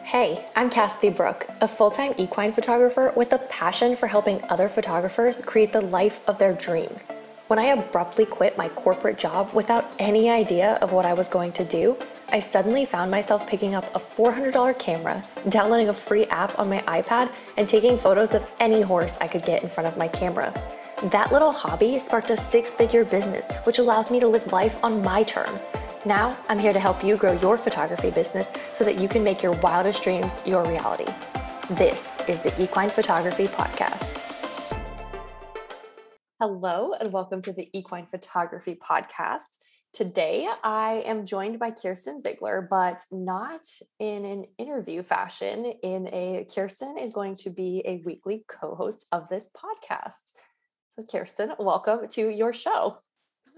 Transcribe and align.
Hey, 0.00 0.46
I'm 0.56 0.70
Cassidy 0.70 1.10
Brooke, 1.10 1.46
a 1.60 1.68
full 1.68 1.90
time 1.90 2.14
equine 2.16 2.54
photographer 2.54 3.12
with 3.14 3.34
a 3.34 3.38
passion 3.38 3.94
for 3.94 4.06
helping 4.06 4.42
other 4.48 4.66
photographers 4.70 5.42
create 5.42 5.70
the 5.70 5.82
life 5.82 6.26
of 6.26 6.38
their 6.38 6.54
dreams. 6.54 7.08
When 7.48 7.58
I 7.58 7.66
abruptly 7.66 8.24
quit 8.24 8.56
my 8.56 8.68
corporate 8.70 9.18
job 9.18 9.52
without 9.52 9.92
any 9.98 10.30
idea 10.30 10.76
of 10.76 10.92
what 10.92 11.04
I 11.04 11.12
was 11.12 11.28
going 11.28 11.52
to 11.52 11.64
do, 11.66 11.94
I 12.30 12.40
suddenly 12.40 12.86
found 12.86 13.10
myself 13.10 13.46
picking 13.46 13.74
up 13.74 13.84
a 13.94 13.98
$400 13.98 14.78
camera, 14.78 15.22
downloading 15.50 15.90
a 15.90 15.94
free 15.94 16.24
app 16.26 16.58
on 16.58 16.70
my 16.70 16.80
iPad, 16.82 17.30
and 17.58 17.68
taking 17.68 17.98
photos 17.98 18.32
of 18.32 18.50
any 18.60 18.80
horse 18.80 19.18
I 19.20 19.28
could 19.28 19.44
get 19.44 19.62
in 19.62 19.68
front 19.68 19.88
of 19.88 19.98
my 19.98 20.08
camera. 20.08 20.54
That 21.10 21.32
little 21.32 21.52
hobby 21.52 21.98
sparked 21.98 22.30
a 22.30 22.36
six 22.38 22.72
figure 22.72 23.04
business, 23.04 23.44
which 23.64 23.78
allows 23.78 24.10
me 24.10 24.20
to 24.20 24.28
live 24.28 24.50
life 24.52 24.82
on 24.82 25.02
my 25.02 25.22
terms. 25.22 25.60
Now, 26.04 26.36
I'm 26.48 26.58
here 26.58 26.72
to 26.72 26.80
help 26.80 27.04
you 27.04 27.16
grow 27.16 27.34
your 27.34 27.56
photography 27.56 28.10
business 28.10 28.48
so 28.72 28.82
that 28.82 28.98
you 28.98 29.06
can 29.06 29.22
make 29.22 29.40
your 29.40 29.52
wildest 29.60 30.02
dreams 30.02 30.32
your 30.44 30.64
reality. 30.64 31.06
This 31.70 32.10
is 32.26 32.40
the 32.40 32.52
Equine 32.60 32.90
Photography 32.90 33.46
Podcast. 33.46 34.20
Hello, 36.40 36.94
and 36.94 37.12
welcome 37.12 37.40
to 37.42 37.52
the 37.52 37.68
Equine 37.72 38.06
Photography 38.06 38.74
Podcast. 38.74 39.58
Today, 39.92 40.48
I 40.64 41.04
am 41.06 41.24
joined 41.24 41.60
by 41.60 41.70
Kirsten 41.70 42.20
Ziegler, 42.20 42.66
but 42.68 43.04
not 43.12 43.64
in 44.00 44.24
an 44.24 44.46
interview 44.58 45.04
fashion. 45.04 45.66
In 45.84 46.08
a 46.08 46.44
Kirsten 46.52 46.98
is 46.98 47.12
going 47.12 47.36
to 47.36 47.50
be 47.50 47.80
a 47.86 48.02
weekly 48.04 48.44
co-host 48.48 49.06
of 49.12 49.28
this 49.28 49.50
podcast. 49.56 50.32
So, 50.96 51.04
Kirsten, 51.04 51.52
welcome 51.60 52.08
to 52.08 52.28
your 52.28 52.52
show. 52.52 52.98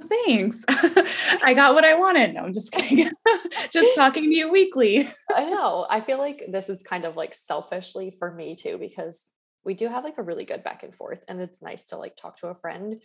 Thanks. 0.08 0.64
I 0.68 1.54
got 1.54 1.74
what 1.74 1.84
I 1.84 1.94
wanted. 1.94 2.34
No, 2.34 2.42
I'm 2.42 2.54
just 2.54 2.72
kidding. 2.72 3.10
just 3.70 3.94
talking 3.94 4.24
to 4.24 4.34
you 4.34 4.50
weekly. 4.50 5.08
I 5.34 5.50
know. 5.50 5.86
I 5.88 6.00
feel 6.00 6.18
like 6.18 6.44
this 6.48 6.68
is 6.68 6.82
kind 6.82 7.04
of 7.04 7.16
like 7.16 7.34
selfishly 7.34 8.10
for 8.10 8.32
me 8.32 8.54
too, 8.56 8.78
because 8.78 9.24
we 9.64 9.74
do 9.74 9.88
have 9.88 10.04
like 10.04 10.18
a 10.18 10.22
really 10.22 10.44
good 10.44 10.62
back 10.62 10.82
and 10.82 10.94
forth. 10.94 11.24
And 11.28 11.40
it's 11.40 11.62
nice 11.62 11.84
to 11.86 11.96
like 11.96 12.16
talk 12.16 12.38
to 12.38 12.48
a 12.48 12.54
friend, 12.54 13.00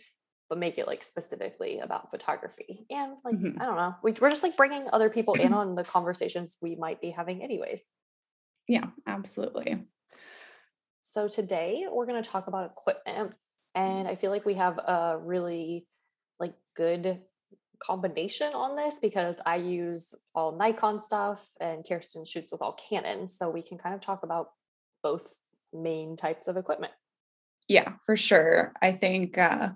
but 0.48 0.58
make 0.58 0.78
it 0.78 0.86
like 0.86 1.02
specifically 1.02 1.78
about 1.78 2.10
photography. 2.10 2.86
And 2.90 3.14
like, 3.24 3.36
mm-hmm. 3.36 3.60
I 3.60 3.66
don't 3.66 3.76
know, 3.76 3.94
we, 4.02 4.12
we're 4.20 4.30
just 4.30 4.42
like 4.42 4.56
bringing 4.56 4.88
other 4.92 5.10
people 5.10 5.34
in 5.34 5.54
on 5.54 5.74
the 5.74 5.84
conversations 5.84 6.56
we 6.60 6.76
might 6.76 7.00
be 7.00 7.10
having, 7.10 7.42
anyways. 7.42 7.82
Yeah, 8.68 8.86
absolutely. 9.06 9.86
So 11.02 11.28
today 11.28 11.86
we're 11.90 12.06
going 12.06 12.22
to 12.22 12.28
talk 12.28 12.46
about 12.46 12.70
equipment. 12.70 13.34
And 13.74 14.06
I 14.06 14.16
feel 14.16 14.30
like 14.30 14.44
we 14.44 14.54
have 14.54 14.78
a 14.78 15.18
really 15.20 15.86
good 16.80 17.20
combination 17.78 18.54
on 18.54 18.74
this 18.74 18.98
because 18.98 19.36
I 19.44 19.56
use 19.56 20.14
all 20.34 20.56
Nikon 20.56 21.02
stuff 21.02 21.46
and 21.60 21.86
Kirsten 21.86 22.24
shoots 22.24 22.52
with 22.52 22.62
all 22.62 22.72
Canon. 22.72 23.28
So 23.28 23.50
we 23.50 23.60
can 23.60 23.76
kind 23.76 23.94
of 23.94 24.00
talk 24.00 24.22
about 24.22 24.52
both 25.02 25.38
main 25.74 26.16
types 26.16 26.48
of 26.48 26.56
equipment. 26.56 26.94
Yeah, 27.68 27.92
for 28.06 28.16
sure. 28.16 28.72
I 28.80 28.92
think 28.92 29.36
uh 29.36 29.70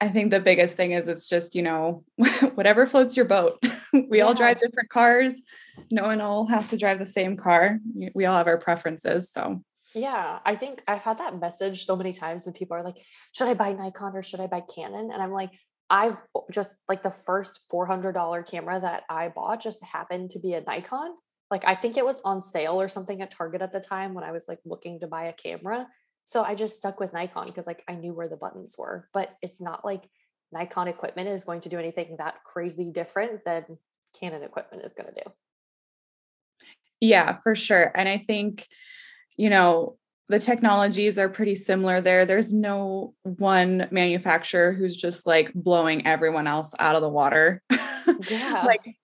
I 0.00 0.08
think 0.08 0.30
the 0.30 0.40
biggest 0.40 0.76
thing 0.76 0.92
is 0.92 1.08
it's 1.08 1.28
just, 1.28 1.56
you 1.56 1.62
know, 1.62 2.04
whatever 2.54 2.86
floats 2.86 3.16
your 3.16 3.26
boat. 3.26 3.60
we 3.92 4.18
yeah. 4.18 4.24
all 4.24 4.34
drive 4.34 4.60
different 4.60 4.90
cars. 4.90 5.34
No 5.90 6.04
one 6.04 6.20
all 6.20 6.46
has 6.46 6.70
to 6.70 6.78
drive 6.78 7.00
the 7.00 7.06
same 7.06 7.36
car. 7.36 7.80
We 8.14 8.26
all 8.26 8.36
have 8.36 8.46
our 8.46 8.58
preferences. 8.58 9.32
So 9.32 9.64
yeah, 9.94 10.40
I 10.44 10.56
think 10.56 10.82
I've 10.88 11.02
had 11.02 11.18
that 11.18 11.38
message 11.38 11.84
so 11.84 11.96
many 11.96 12.12
times 12.12 12.44
when 12.44 12.52
people 12.52 12.76
are 12.76 12.82
like, 12.82 12.96
should 13.32 13.48
I 13.48 13.54
buy 13.54 13.72
Nikon 13.72 14.16
or 14.16 14.22
should 14.22 14.40
I 14.40 14.46
buy 14.46 14.60
Canon? 14.60 15.10
And 15.12 15.22
I'm 15.22 15.32
like, 15.32 15.50
I've 15.88 16.16
just 16.50 16.74
like 16.88 17.02
the 17.02 17.10
first 17.10 17.66
$400 17.72 18.50
camera 18.50 18.80
that 18.80 19.04
I 19.08 19.28
bought 19.28 19.62
just 19.62 19.84
happened 19.84 20.30
to 20.30 20.40
be 20.40 20.54
a 20.54 20.60
Nikon. 20.62 21.14
Like, 21.50 21.66
I 21.66 21.74
think 21.74 21.96
it 21.96 22.04
was 22.04 22.20
on 22.24 22.42
sale 22.42 22.80
or 22.80 22.88
something 22.88 23.22
at 23.22 23.30
Target 23.30 23.62
at 23.62 23.72
the 23.72 23.80
time 23.80 24.14
when 24.14 24.24
I 24.24 24.32
was 24.32 24.44
like 24.48 24.58
looking 24.64 24.98
to 25.00 25.06
buy 25.06 25.24
a 25.24 25.32
camera. 25.32 25.86
So 26.24 26.42
I 26.42 26.54
just 26.54 26.76
stuck 26.76 26.98
with 26.98 27.12
Nikon 27.12 27.46
because 27.46 27.66
like 27.66 27.84
I 27.86 27.94
knew 27.94 28.14
where 28.14 28.28
the 28.28 28.36
buttons 28.36 28.76
were, 28.78 29.08
but 29.12 29.36
it's 29.42 29.60
not 29.60 29.84
like 29.84 30.08
Nikon 30.52 30.88
equipment 30.88 31.28
is 31.28 31.44
going 31.44 31.60
to 31.60 31.68
do 31.68 31.78
anything 31.78 32.16
that 32.18 32.42
crazy 32.44 32.90
different 32.90 33.44
than 33.44 33.64
Canon 34.18 34.42
equipment 34.42 34.84
is 34.84 34.92
going 34.92 35.12
to 35.12 35.22
do. 35.22 35.30
Yeah, 37.00 37.38
for 37.42 37.54
sure. 37.54 37.92
And 37.94 38.08
I 38.08 38.18
think 38.18 38.66
you 39.36 39.50
know, 39.50 39.96
the 40.28 40.38
technologies 40.38 41.18
are 41.18 41.28
pretty 41.28 41.54
similar 41.54 42.00
there. 42.00 42.24
There's 42.24 42.52
no 42.52 43.14
one 43.22 43.88
manufacturer 43.90 44.72
who's 44.72 44.96
just 44.96 45.26
like 45.26 45.52
blowing 45.52 46.06
everyone 46.06 46.46
else 46.46 46.72
out 46.78 46.96
of 46.96 47.02
the 47.02 47.08
water. 47.08 47.62
Yeah. 48.30 48.62
like 48.64 48.96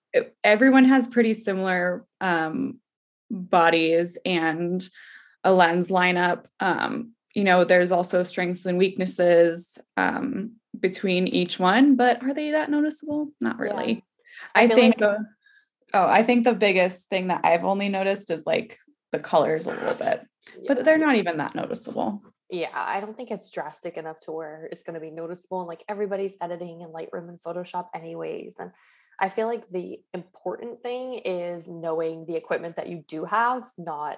everyone 0.43 0.85
has 0.85 1.07
pretty 1.07 1.33
similar 1.33 2.05
um, 2.21 2.79
bodies 3.29 4.17
and 4.25 4.87
a 5.43 5.51
lens 5.51 5.89
lineup. 5.89 6.45
Um, 6.59 7.13
you 7.33 7.43
know, 7.43 7.63
there's 7.63 7.91
also 7.91 8.23
strengths 8.23 8.65
and 8.65 8.77
weaknesses 8.77 9.77
um, 9.97 10.53
between 10.79 11.27
each 11.27 11.59
one, 11.59 11.95
but 11.95 12.23
are 12.23 12.33
they 12.33 12.51
that 12.51 12.69
noticeable? 12.69 13.29
Not 13.41 13.57
really. 13.59 13.93
Yeah. 13.93 14.01
I, 14.55 14.63
I 14.63 14.67
think 14.67 14.99
like- 15.01 15.17
the, 15.17 15.25
oh, 15.93 16.07
I 16.07 16.23
think 16.23 16.43
the 16.43 16.53
biggest 16.53 17.09
thing 17.09 17.27
that 17.27 17.41
I've 17.43 17.65
only 17.65 17.89
noticed 17.89 18.31
is 18.31 18.45
like 18.45 18.77
the 19.11 19.19
colors 19.19 19.67
a 19.67 19.71
little 19.71 19.93
bit, 19.93 20.25
yeah. 20.57 20.73
but 20.73 20.85
they're 20.85 20.97
not 20.97 21.15
even 21.15 21.37
that 21.37 21.55
noticeable. 21.55 22.21
Yeah, 22.49 22.69
I 22.73 22.99
don't 22.99 23.15
think 23.15 23.31
it's 23.31 23.49
drastic 23.49 23.97
enough 23.97 24.19
to 24.21 24.31
where 24.31 24.67
it's 24.71 24.83
going 24.83 24.95
to 24.95 24.99
be 24.99 25.11
noticeable. 25.11 25.61
And 25.61 25.67
like 25.69 25.83
everybody's 25.87 26.35
editing 26.41 26.81
in 26.81 26.89
Lightroom 26.89 27.29
and 27.29 27.39
Photoshop, 27.41 27.87
anyways. 27.95 28.55
And 28.59 28.71
I 29.19 29.29
feel 29.29 29.47
like 29.47 29.69
the 29.69 29.99
important 30.13 30.81
thing 30.83 31.19
is 31.19 31.67
knowing 31.67 32.25
the 32.25 32.35
equipment 32.35 32.75
that 32.75 32.89
you 32.89 33.05
do 33.07 33.23
have, 33.23 33.63
not 33.77 34.17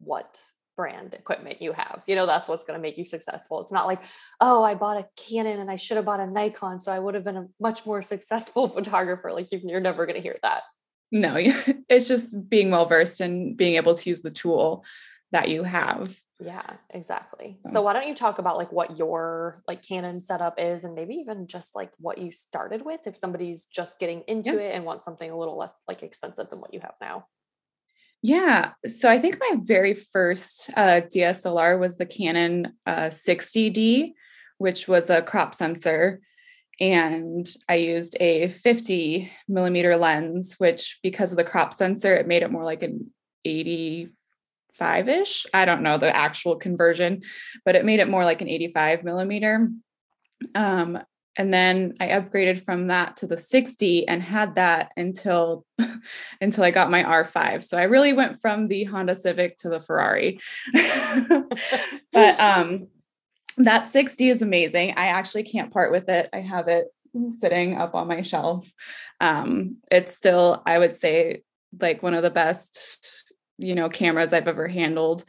what 0.00 0.40
brand 0.76 1.14
equipment 1.14 1.60
you 1.62 1.72
have. 1.72 2.02
You 2.06 2.16
know, 2.16 2.26
that's 2.26 2.48
what's 2.48 2.64
going 2.64 2.78
to 2.78 2.82
make 2.82 2.98
you 2.98 3.04
successful. 3.04 3.60
It's 3.60 3.72
not 3.72 3.86
like, 3.86 4.00
oh, 4.40 4.62
I 4.62 4.74
bought 4.74 4.96
a 4.96 5.06
Canon 5.16 5.60
and 5.60 5.70
I 5.70 5.76
should 5.76 5.96
have 5.96 6.06
bought 6.06 6.20
a 6.20 6.26
Nikon, 6.26 6.80
so 6.80 6.90
I 6.90 6.98
would 6.98 7.14
have 7.14 7.24
been 7.24 7.36
a 7.36 7.46
much 7.60 7.86
more 7.86 8.02
successful 8.02 8.68
photographer. 8.76 9.32
Like 9.32 9.46
you're 9.50 9.80
never 9.80 10.06
going 10.06 10.16
to 10.16 10.22
hear 10.22 10.38
that 10.42 10.62
no 11.10 11.36
it's 11.88 12.08
just 12.08 12.48
being 12.48 12.70
well 12.70 12.86
versed 12.86 13.20
and 13.20 13.56
being 13.56 13.76
able 13.76 13.94
to 13.94 14.08
use 14.08 14.22
the 14.22 14.30
tool 14.30 14.84
that 15.32 15.48
you 15.48 15.62
have. 15.62 16.18
Yeah 16.40 16.76
exactly. 16.90 17.58
So. 17.66 17.82
Why 17.82 17.92
don't 17.92 18.06
you 18.06 18.14
talk 18.14 18.38
about 18.38 18.56
like 18.56 18.72
what 18.72 18.96
your 18.98 19.62
like 19.66 19.82
canon 19.82 20.22
setup 20.22 20.54
is 20.58 20.84
and 20.84 20.94
maybe 20.94 21.14
even 21.16 21.46
just 21.46 21.74
like 21.74 21.90
what 21.98 22.18
you 22.18 22.30
started 22.30 22.84
with 22.84 23.06
if 23.06 23.16
somebody's 23.16 23.66
just 23.66 23.98
getting 23.98 24.22
into 24.28 24.54
yeah. 24.54 24.60
it 24.60 24.74
and 24.74 24.84
wants 24.84 25.04
something 25.04 25.30
a 25.30 25.36
little 25.36 25.58
less 25.58 25.74
like 25.88 26.02
expensive 26.02 26.48
than 26.48 26.60
what 26.60 26.72
you 26.72 26.80
have 26.80 26.94
now. 27.00 27.26
Yeah 28.22 28.72
so 28.86 29.08
i 29.08 29.18
think 29.18 29.38
my 29.38 29.58
very 29.62 29.94
first 29.94 30.70
uh, 30.76 31.02
dslr 31.02 31.78
was 31.78 31.96
the 31.96 32.06
canon 32.06 32.72
uh, 32.84 33.06
60d 33.06 34.12
which 34.58 34.88
was 34.88 35.08
a 35.08 35.22
crop 35.22 35.54
sensor 35.54 36.20
and 36.80 37.48
I 37.68 37.76
used 37.76 38.16
a 38.20 38.48
50 38.48 39.30
millimeter 39.48 39.96
lens, 39.96 40.54
which 40.58 40.98
because 41.02 41.32
of 41.32 41.36
the 41.36 41.44
crop 41.44 41.74
sensor, 41.74 42.14
it 42.14 42.28
made 42.28 42.42
it 42.42 42.52
more 42.52 42.64
like 42.64 42.82
an 42.82 43.10
85 43.44 45.08
ish. 45.08 45.46
I 45.52 45.64
don't 45.64 45.82
know 45.82 45.98
the 45.98 46.14
actual 46.14 46.56
conversion, 46.56 47.22
but 47.64 47.74
it 47.74 47.84
made 47.84 48.00
it 48.00 48.08
more 48.08 48.24
like 48.24 48.42
an 48.42 48.48
85 48.48 49.02
millimeter. 49.02 49.70
Um, 50.54 50.98
and 51.36 51.54
then 51.54 51.94
I 52.00 52.08
upgraded 52.08 52.64
from 52.64 52.88
that 52.88 53.16
to 53.18 53.26
the 53.26 53.36
6D 53.36 54.04
and 54.08 54.22
had 54.22 54.56
that 54.56 54.92
until 54.96 55.64
until 56.40 56.64
I 56.64 56.72
got 56.72 56.90
my 56.90 57.04
R5. 57.04 57.62
So 57.62 57.78
I 57.78 57.84
really 57.84 58.12
went 58.12 58.40
from 58.40 58.66
the 58.66 58.84
Honda 58.84 59.14
Civic 59.14 59.56
to 59.58 59.68
the 59.68 59.80
Ferrari. 59.80 60.40
but 62.12 62.40
um 62.40 62.88
that 63.58 63.84
6D 63.84 64.30
is 64.30 64.42
amazing. 64.42 64.94
I 64.96 65.08
actually 65.08 65.42
can't 65.42 65.72
part 65.72 65.92
with 65.92 66.08
it. 66.08 66.28
I 66.32 66.40
have 66.40 66.68
it 66.68 66.86
sitting 67.40 67.76
up 67.76 67.94
on 67.94 68.08
my 68.08 68.22
shelf. 68.22 68.70
Um, 69.20 69.76
it's 69.90 70.14
still, 70.14 70.62
I 70.66 70.78
would 70.78 70.94
say, 70.94 71.42
like 71.78 72.02
one 72.02 72.14
of 72.14 72.22
the 72.22 72.30
best, 72.30 73.24
you 73.58 73.74
know, 73.74 73.88
cameras 73.88 74.32
I've 74.32 74.48
ever 74.48 74.68
handled. 74.68 75.24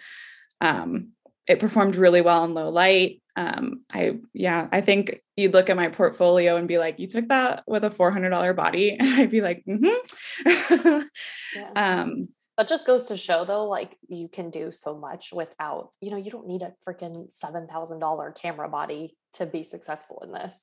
Um, 0.62 1.10
it 1.48 1.60
performed 1.60 1.96
really 1.96 2.22
well 2.22 2.46
in 2.46 2.54
low 2.54 2.70
light. 2.70 3.22
Um, 3.36 3.82
I, 3.92 4.20
yeah, 4.34 4.68
I 4.72 4.82
think 4.82 5.22
you'd 5.36 5.54
look 5.54 5.70
at 5.70 5.78
my 5.78 5.88
portfolio 5.88 6.58
and 6.58 6.68
be 6.68 6.78
like, 6.78 7.00
you 7.00 7.08
took 7.08 7.30
that 7.30 7.64
with 7.66 7.84
a 7.84 7.90
$400 7.90 8.56
body. 8.56 8.96
And 9.00 9.10
I'd 9.16 9.32
be 9.32 9.42
like, 9.42 9.64
mm-hmm. 9.68 11.02
yeah. 11.56 11.72
um, 11.76 12.30
that 12.60 12.68
just 12.68 12.86
goes 12.86 13.06
to 13.06 13.16
show 13.16 13.46
though 13.46 13.66
like 13.66 13.98
you 14.10 14.28
can 14.28 14.50
do 14.50 14.70
so 14.70 14.94
much 14.98 15.32
without 15.32 15.92
you 16.02 16.12
know 16.12 16.18
you 16.18 16.30
don't 16.30 16.46
need 16.46 16.62
a 16.62 16.74
freaking 16.86 17.32
$7000 17.34 18.36
camera 18.36 18.68
body 18.68 19.16
to 19.34 19.46
be 19.46 19.64
successful 19.64 20.22
in 20.26 20.34
this. 20.34 20.60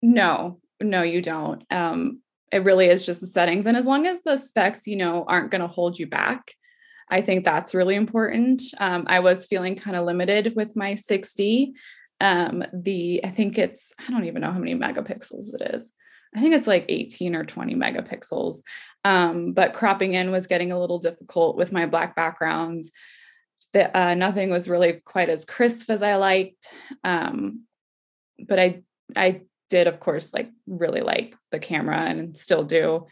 No 0.00 0.60
no 0.80 1.02
you 1.02 1.20
don't. 1.20 1.64
Um 1.70 2.20
it 2.52 2.62
really 2.62 2.86
is 2.86 3.04
just 3.04 3.20
the 3.20 3.26
settings 3.26 3.66
and 3.66 3.76
as 3.76 3.86
long 3.86 4.06
as 4.06 4.20
the 4.22 4.36
specs 4.36 4.86
you 4.86 4.94
know 4.94 5.24
aren't 5.26 5.50
going 5.50 5.60
to 5.60 5.66
hold 5.66 5.98
you 5.98 6.06
back 6.06 6.52
i 7.10 7.20
think 7.20 7.44
that's 7.44 7.74
really 7.74 7.96
important. 7.96 8.62
Um, 8.78 9.04
i 9.08 9.18
was 9.18 9.46
feeling 9.46 9.74
kind 9.74 9.96
of 9.96 10.04
limited 10.04 10.54
with 10.54 10.76
my 10.76 10.92
6D 10.92 11.72
um 12.20 12.62
the 12.72 13.20
i 13.24 13.30
think 13.30 13.58
it's 13.58 13.92
i 13.98 14.12
don't 14.12 14.26
even 14.26 14.42
know 14.42 14.52
how 14.52 14.60
many 14.60 14.76
megapixels 14.76 15.54
it 15.54 15.74
is 15.74 15.92
I 16.36 16.40
think 16.40 16.54
it's 16.54 16.66
like 16.66 16.84
18 16.88 17.34
or 17.34 17.44
20 17.44 17.74
megapixels. 17.74 18.62
Um, 19.04 19.52
but 19.52 19.72
cropping 19.72 20.12
in 20.12 20.30
was 20.30 20.46
getting 20.46 20.70
a 20.70 20.78
little 20.78 20.98
difficult 20.98 21.56
with 21.56 21.72
my 21.72 21.86
black 21.86 22.14
backgrounds. 22.14 22.92
That 23.72 23.96
uh, 23.96 24.14
nothing 24.14 24.50
was 24.50 24.68
really 24.68 25.00
quite 25.04 25.30
as 25.30 25.44
crisp 25.44 25.90
as 25.90 26.02
I 26.02 26.16
liked. 26.16 26.72
Um, 27.02 27.62
but 28.38 28.58
I 28.58 28.82
I 29.16 29.42
did, 29.70 29.86
of 29.86 29.98
course, 29.98 30.34
like 30.34 30.50
really 30.66 31.00
like 31.00 31.34
the 31.50 31.58
camera 31.58 32.00
and 32.00 32.36
still 32.36 32.64
do. 32.64 33.06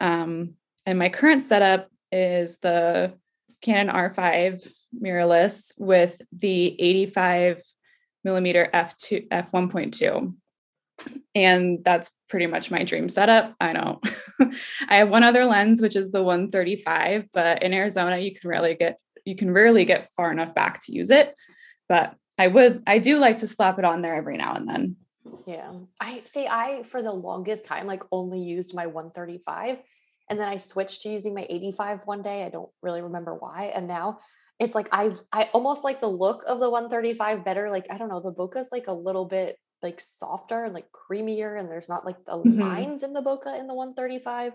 Um, 0.00 0.54
and 0.86 0.98
my 0.98 1.10
current 1.10 1.42
setup 1.42 1.88
is 2.10 2.58
the 2.58 3.14
Canon 3.60 3.94
R5 3.94 4.66
mirrorless 5.00 5.72
with 5.76 6.20
the 6.32 6.80
85 6.80 7.62
millimeter 8.22 8.68
f2 8.72 9.28
f1.2 9.28 10.34
and 11.34 11.84
that's 11.84 12.10
pretty 12.28 12.46
much 12.46 12.70
my 12.70 12.84
dream 12.84 13.08
setup. 13.08 13.54
I 13.60 13.72
don't 13.72 14.04
i 14.88 14.96
have 14.96 15.10
one 15.10 15.22
other 15.22 15.44
lens 15.44 15.80
which 15.80 15.96
is 15.96 16.10
the 16.10 16.22
135 16.22 17.28
but 17.32 17.62
in 17.62 17.72
arizona 17.72 18.18
you 18.18 18.34
can 18.34 18.50
rarely 18.50 18.74
get 18.74 18.98
you 19.24 19.36
can 19.36 19.50
rarely 19.50 19.84
get 19.84 20.12
far 20.12 20.30
enough 20.30 20.54
back 20.54 20.84
to 20.84 20.92
use 20.92 21.10
it. 21.10 21.34
But 21.88 22.14
i 22.38 22.48
would 22.48 22.82
i 22.86 22.98
do 22.98 23.18
like 23.18 23.38
to 23.38 23.48
slap 23.48 23.78
it 23.78 23.84
on 23.84 24.02
there 24.02 24.14
every 24.14 24.36
now 24.36 24.54
and 24.54 24.68
then. 24.68 24.96
Yeah. 25.46 25.72
I 26.00 26.22
see 26.24 26.46
i 26.46 26.82
for 26.82 27.02
the 27.02 27.12
longest 27.12 27.64
time 27.64 27.86
like 27.86 28.02
only 28.10 28.40
used 28.40 28.74
my 28.74 28.86
135 28.86 29.78
and 30.30 30.38
then 30.38 30.48
i 30.48 30.56
switched 30.56 31.02
to 31.02 31.08
using 31.08 31.34
my 31.34 31.46
85 31.48 32.06
one 32.06 32.22
day. 32.22 32.44
I 32.44 32.48
don't 32.48 32.70
really 32.82 33.02
remember 33.02 33.34
why 33.34 33.72
and 33.74 33.86
now 33.86 34.20
it's 34.58 34.74
like 34.74 34.88
I 34.92 35.12
I 35.32 35.50
almost 35.52 35.84
like 35.84 36.00
the 36.00 36.08
look 36.08 36.44
of 36.46 36.60
the 36.60 36.70
135 36.70 37.44
better. 37.44 37.70
Like 37.70 37.90
I 37.90 37.98
don't 37.98 38.08
know, 38.08 38.20
the 38.20 38.32
bokeh's 38.32 38.68
like 38.70 38.86
a 38.86 38.92
little 38.92 39.24
bit 39.24 39.58
like 39.82 40.00
softer 40.00 40.64
and 40.64 40.74
like 40.74 40.86
creamier, 40.92 41.58
and 41.58 41.70
there's 41.70 41.88
not 41.88 42.04
like 42.04 42.24
the 42.24 42.32
mm-hmm. 42.32 42.60
lines 42.60 43.02
in 43.02 43.12
the 43.12 43.22
bokeh 43.22 43.58
in 43.58 43.66
the 43.66 43.74
135. 43.74 44.52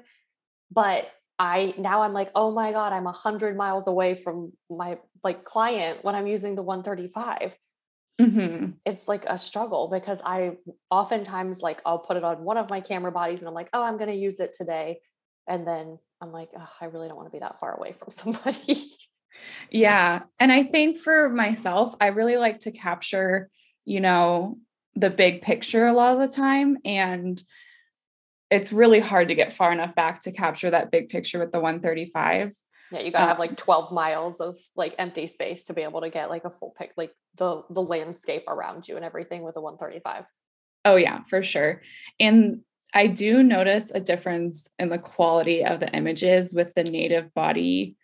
But 0.71 1.09
I 1.37 1.73
now 1.77 2.01
I'm 2.01 2.13
like, 2.13 2.31
oh 2.35 2.51
my 2.51 2.71
god, 2.71 2.93
I'm 2.93 3.07
a 3.07 3.11
hundred 3.11 3.55
miles 3.55 3.87
away 3.87 4.15
from 4.15 4.53
my 4.69 4.97
like 5.23 5.43
client 5.43 6.03
when 6.03 6.15
I'm 6.15 6.27
using 6.27 6.55
the 6.55 6.63
135. 6.63 7.57
Mm-hmm. 8.19 8.71
It's 8.85 9.07
like 9.07 9.25
a 9.25 9.37
struggle 9.37 9.87
because 9.87 10.21
I 10.25 10.57
oftentimes 10.91 11.61
like 11.61 11.81
I'll 11.85 11.99
put 11.99 12.17
it 12.17 12.23
on 12.23 12.43
one 12.43 12.57
of 12.57 12.69
my 12.69 12.81
camera 12.81 13.11
bodies 13.11 13.39
and 13.39 13.47
I'm 13.47 13.53
like, 13.53 13.69
oh, 13.71 13.81
I'm 13.81 13.97
going 13.97 14.09
to 14.09 14.15
use 14.15 14.39
it 14.39 14.53
today, 14.53 14.99
and 15.47 15.65
then 15.65 15.97
I'm 16.21 16.31
like, 16.31 16.49
I 16.81 16.85
really 16.85 17.07
don't 17.07 17.15
want 17.15 17.27
to 17.27 17.31
be 17.31 17.39
that 17.39 17.59
far 17.59 17.75
away 17.75 17.93
from 17.93 18.09
somebody. 18.11 18.75
Yeah. 19.69 20.23
And 20.39 20.51
I 20.51 20.63
think 20.63 20.97
for 20.97 21.29
myself, 21.29 21.95
I 22.01 22.07
really 22.07 22.37
like 22.37 22.59
to 22.61 22.71
capture, 22.71 23.49
you 23.85 24.01
know, 24.01 24.57
the 24.95 25.09
big 25.09 25.41
picture 25.41 25.85
a 25.85 25.93
lot 25.93 26.13
of 26.13 26.19
the 26.19 26.33
time. 26.33 26.77
And 26.85 27.41
it's 28.49 28.73
really 28.73 28.99
hard 28.99 29.27
to 29.27 29.35
get 29.35 29.53
far 29.53 29.71
enough 29.71 29.95
back 29.95 30.21
to 30.21 30.31
capture 30.31 30.71
that 30.71 30.91
big 30.91 31.09
picture 31.09 31.39
with 31.39 31.51
the 31.51 31.59
135. 31.59 32.53
Yeah, 32.91 33.01
you 33.01 33.11
gotta 33.11 33.23
um, 33.23 33.29
have 33.29 33.39
like 33.39 33.55
12 33.55 33.91
miles 33.91 34.41
of 34.41 34.57
like 34.75 34.95
empty 34.97 35.27
space 35.27 35.63
to 35.65 35.73
be 35.73 35.83
able 35.83 36.01
to 36.01 36.09
get 36.09 36.29
like 36.29 36.45
a 36.45 36.49
full 36.49 36.73
pic, 36.77 36.91
like 36.97 37.13
the 37.35 37.61
the 37.69 37.83
landscape 37.83 38.45
around 38.47 38.87
you 38.87 38.95
and 38.95 39.05
everything 39.05 39.43
with 39.43 39.55
a 39.57 39.61
135. 39.61 40.25
Oh 40.85 40.95
yeah, 40.95 41.21
for 41.23 41.43
sure. 41.43 41.81
And 42.19 42.61
I 42.93 43.05
do 43.05 43.43
notice 43.43 43.91
a 43.93 43.99
difference 43.99 44.67
in 44.79 44.89
the 44.89 44.97
quality 44.97 45.63
of 45.63 45.79
the 45.79 45.93
images 45.95 46.53
with 46.53 46.73
the 46.73 46.83
native 46.83 47.31
body 47.35 47.95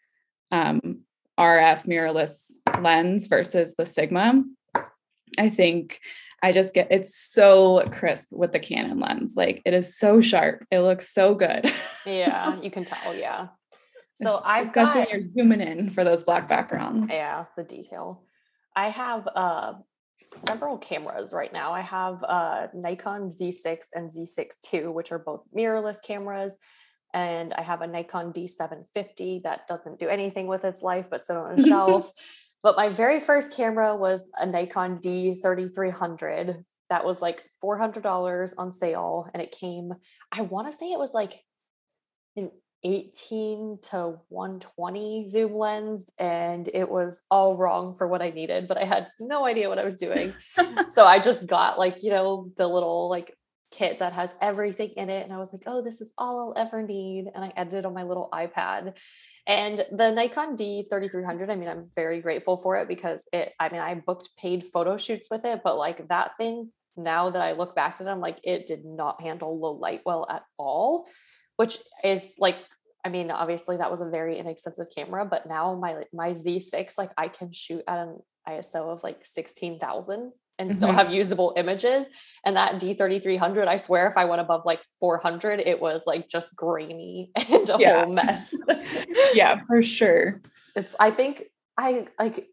um, 0.51 0.99
RF 1.39 1.85
mirrorless 1.85 2.51
lens 2.79 3.27
versus 3.27 3.75
the 3.75 3.85
Sigma. 3.85 4.43
I 5.37 5.49
think 5.49 5.99
I 6.45 6.51
just 6.51 6.75
get 6.75 6.89
it's 6.91 7.17
so 7.17 7.83
crisp 7.91 8.27
with 8.31 8.51
the 8.51 8.59
Canon 8.59 8.99
lens. 8.99 9.33
Like 9.35 9.63
it 9.65 9.73
is 9.73 9.97
so 9.97 10.21
sharp. 10.21 10.63
It 10.69 10.81
looks 10.81 11.11
so 11.11 11.33
good. 11.33 11.73
yeah, 12.05 12.61
you 12.61 12.69
can 12.69 12.85
tell. 12.85 13.15
Yeah. 13.15 13.47
So 14.21 14.43
I've 14.45 14.71
got 14.71 15.11
you're 15.11 15.23
zooming 15.35 15.59
in 15.59 15.89
for 15.89 16.03
those 16.03 16.23
black 16.23 16.47
backgrounds. 16.47 17.11
Yeah, 17.11 17.45
the 17.57 17.63
detail. 17.63 18.21
I 18.75 18.89
have 18.89 19.27
uh 19.35 19.73
several 20.27 20.77
cameras 20.77 21.33
right 21.33 21.51
now. 21.51 21.73
I 21.73 21.81
have 21.81 22.23
uh 22.23 22.67
Nikon 22.75 23.31
Z6 23.31 23.87
and 23.95 24.11
Z6 24.11 24.71
II, 24.71 24.87
which 24.89 25.11
are 25.11 25.17
both 25.17 25.41
mirrorless 25.51 25.97
cameras 26.03 26.59
and 27.11 27.53
I 27.53 27.63
have 27.63 27.81
a 27.81 27.87
Nikon 27.87 28.33
D750 28.33 29.43
that 29.43 29.67
doesn't 29.67 29.99
do 29.99 30.09
anything 30.09 30.45
with 30.45 30.63
its 30.65 30.83
life 30.83 31.07
but 31.09 31.25
sit 31.25 31.37
on 31.37 31.59
a 31.59 31.63
shelf. 31.67 32.11
But 32.65 32.77
my 32.77 32.89
very 32.89 33.19
first 33.19 33.55
camera 33.55 33.95
was 33.95 34.21
a 34.39 34.45
Nikon 34.47 34.97
D3300 34.97 36.63
that 36.89 37.05
was 37.05 37.21
like 37.21 37.43
$400 37.63 38.53
on 38.57 38.73
sale 38.73 39.29
and 39.31 39.43
it 39.43 39.51
came 39.51 39.93
I 40.31 40.41
want 40.41 40.65
to 40.65 40.75
say 40.75 40.87
it 40.91 40.97
was 40.97 41.13
like 41.13 41.33
an 42.35 42.49
18 42.83 43.77
to 43.91 44.15
120 44.29 45.27
zoom 45.29 45.53
lens 45.53 46.09
and 46.17 46.67
it 46.73 46.89
was 46.89 47.21
all 47.29 47.55
wrong 47.55 47.95
for 47.99 48.07
what 48.07 48.23
I 48.23 48.31
needed 48.31 48.67
but 48.67 48.79
I 48.79 48.85
had 48.85 49.09
no 49.19 49.45
idea 49.45 49.69
what 49.69 49.77
I 49.77 49.83
was 49.83 49.97
doing. 49.97 50.33
so 50.91 51.05
I 51.05 51.19
just 51.19 51.45
got 51.45 51.77
like, 51.77 52.01
you 52.01 52.09
know, 52.09 52.51
the 52.57 52.65
little 52.65 53.11
like 53.11 53.31
kit 53.71 53.99
that 53.99 54.13
has 54.13 54.35
everything 54.41 54.91
in 54.97 55.09
it. 55.09 55.23
And 55.23 55.33
I 55.33 55.37
was 55.37 55.51
like, 55.51 55.63
oh, 55.65 55.81
this 55.81 56.01
is 56.01 56.11
all 56.17 56.53
I'll 56.55 56.61
ever 56.61 56.81
need. 56.81 57.25
And 57.33 57.43
I 57.43 57.51
edited 57.55 57.85
on 57.85 57.93
my 57.93 58.03
little 58.03 58.29
iPad. 58.33 58.97
And 59.47 59.81
the 59.91 60.11
Nikon 60.11 60.55
D3300, 60.55 61.49
I 61.49 61.55
mean, 61.55 61.69
I'm 61.69 61.89
very 61.95 62.21
grateful 62.21 62.57
for 62.57 62.77
it 62.77 62.87
because 62.87 63.23
it, 63.31 63.53
I 63.59 63.69
mean, 63.69 63.81
I 63.81 63.95
booked 63.95 64.29
paid 64.37 64.65
photo 64.65 64.97
shoots 64.97 65.27
with 65.29 65.45
it, 65.45 65.61
but 65.63 65.77
like 65.77 66.07
that 66.07 66.31
thing, 66.37 66.71
now 66.97 67.29
that 67.29 67.41
I 67.41 67.51
look 67.51 67.75
back 67.75 67.97
at 67.99 68.07
it, 68.07 68.09
I'm 68.09 68.21
like, 68.21 68.39
it 68.43 68.67
did 68.67 68.85
not 68.85 69.21
handle 69.21 69.59
low 69.59 69.73
light 69.73 70.01
well 70.05 70.25
at 70.29 70.43
all, 70.57 71.07
which 71.57 71.77
is 72.03 72.33
like, 72.39 72.57
I 73.03 73.09
mean, 73.09 73.29
obviously 73.29 73.77
that 73.77 73.91
was 73.91 74.01
a 74.01 74.09
very 74.09 74.39
inexpensive 74.39 74.87
camera, 74.95 75.25
but 75.25 75.45
now 75.45 75.75
my 75.75 76.05
my 76.11 76.31
Z6, 76.31 76.97
like 76.97 77.11
I 77.17 77.27
can 77.27 77.51
shoot 77.51 77.83
at 77.87 77.99
an 77.99 78.17
ISO 78.47 78.91
of 78.91 79.03
like 79.03 79.19
16,000 79.23 80.33
and 80.57 80.69
mm-hmm. 80.69 80.77
still 80.77 80.91
have 80.91 81.13
usable 81.13 81.53
images. 81.57 82.05
And 82.45 82.55
that 82.55 82.75
D3300, 82.75 83.67
I 83.67 83.77
swear, 83.77 84.07
if 84.07 84.17
I 84.17 84.25
went 84.25 84.41
above 84.41 84.65
like 84.65 84.81
400, 84.99 85.59
it 85.59 85.81
was 85.81 86.01
like 86.05 86.29
just 86.29 86.55
grainy 86.55 87.31
and 87.51 87.69
a 87.69 87.77
yeah. 87.79 88.05
whole 88.05 88.13
mess. 88.13 88.53
yeah, 89.33 89.61
for 89.65 89.83
sure. 89.83 90.41
It's, 90.75 90.95
I 90.99 91.11
think 91.11 91.45
I 91.77 92.07
like, 92.19 92.47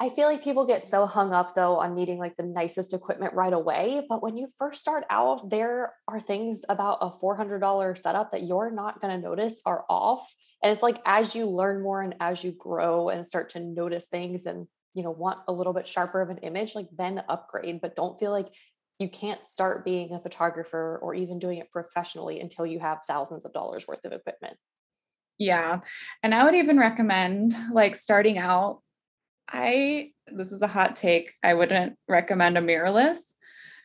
I 0.00 0.08
feel 0.08 0.26
like 0.26 0.42
people 0.42 0.66
get 0.66 0.88
so 0.88 1.06
hung 1.06 1.32
up 1.32 1.54
though 1.54 1.78
on 1.78 1.94
needing 1.94 2.18
like 2.18 2.36
the 2.36 2.42
nicest 2.42 2.92
equipment 2.92 3.34
right 3.34 3.52
away. 3.52 4.04
But 4.08 4.22
when 4.22 4.36
you 4.36 4.48
first 4.58 4.80
start 4.80 5.04
out, 5.10 5.48
there 5.48 5.92
are 6.08 6.18
things 6.18 6.62
about 6.68 6.98
a 7.00 7.10
$400 7.10 7.96
setup 7.96 8.32
that 8.32 8.42
you're 8.42 8.70
not 8.70 9.00
going 9.00 9.14
to 9.14 9.20
notice 9.20 9.60
are 9.64 9.84
off. 9.88 10.34
And 10.62 10.72
it's 10.72 10.82
like 10.82 11.00
as 11.04 11.34
you 11.34 11.48
learn 11.48 11.82
more 11.82 12.02
and 12.02 12.14
as 12.20 12.42
you 12.42 12.52
grow 12.52 13.10
and 13.10 13.26
start 13.26 13.50
to 13.50 13.60
notice 13.60 14.06
things 14.06 14.46
and 14.46 14.66
you 14.94 15.02
know 15.02 15.10
want 15.10 15.38
a 15.48 15.52
little 15.52 15.72
bit 15.72 15.86
sharper 15.86 16.20
of 16.20 16.30
an 16.30 16.38
image 16.38 16.74
like 16.74 16.88
then 16.96 17.22
upgrade 17.28 17.80
but 17.80 17.96
don't 17.96 18.18
feel 18.18 18.30
like 18.30 18.48
you 18.98 19.08
can't 19.08 19.46
start 19.48 19.84
being 19.84 20.12
a 20.12 20.20
photographer 20.20 20.98
or 21.02 21.14
even 21.14 21.38
doing 21.38 21.58
it 21.58 21.70
professionally 21.72 22.40
until 22.40 22.64
you 22.64 22.78
have 22.78 22.98
thousands 23.06 23.44
of 23.44 23.52
dollars 23.52 23.86
worth 23.86 24.04
of 24.04 24.12
equipment 24.12 24.56
yeah 25.38 25.80
and 26.22 26.34
i 26.34 26.44
would 26.44 26.54
even 26.54 26.78
recommend 26.78 27.54
like 27.72 27.94
starting 27.94 28.38
out 28.38 28.80
i 29.50 30.10
this 30.28 30.52
is 30.52 30.62
a 30.62 30.68
hot 30.68 30.96
take 30.96 31.32
i 31.42 31.54
wouldn't 31.54 31.96
recommend 32.08 32.56
a 32.58 32.60
mirrorless 32.60 33.34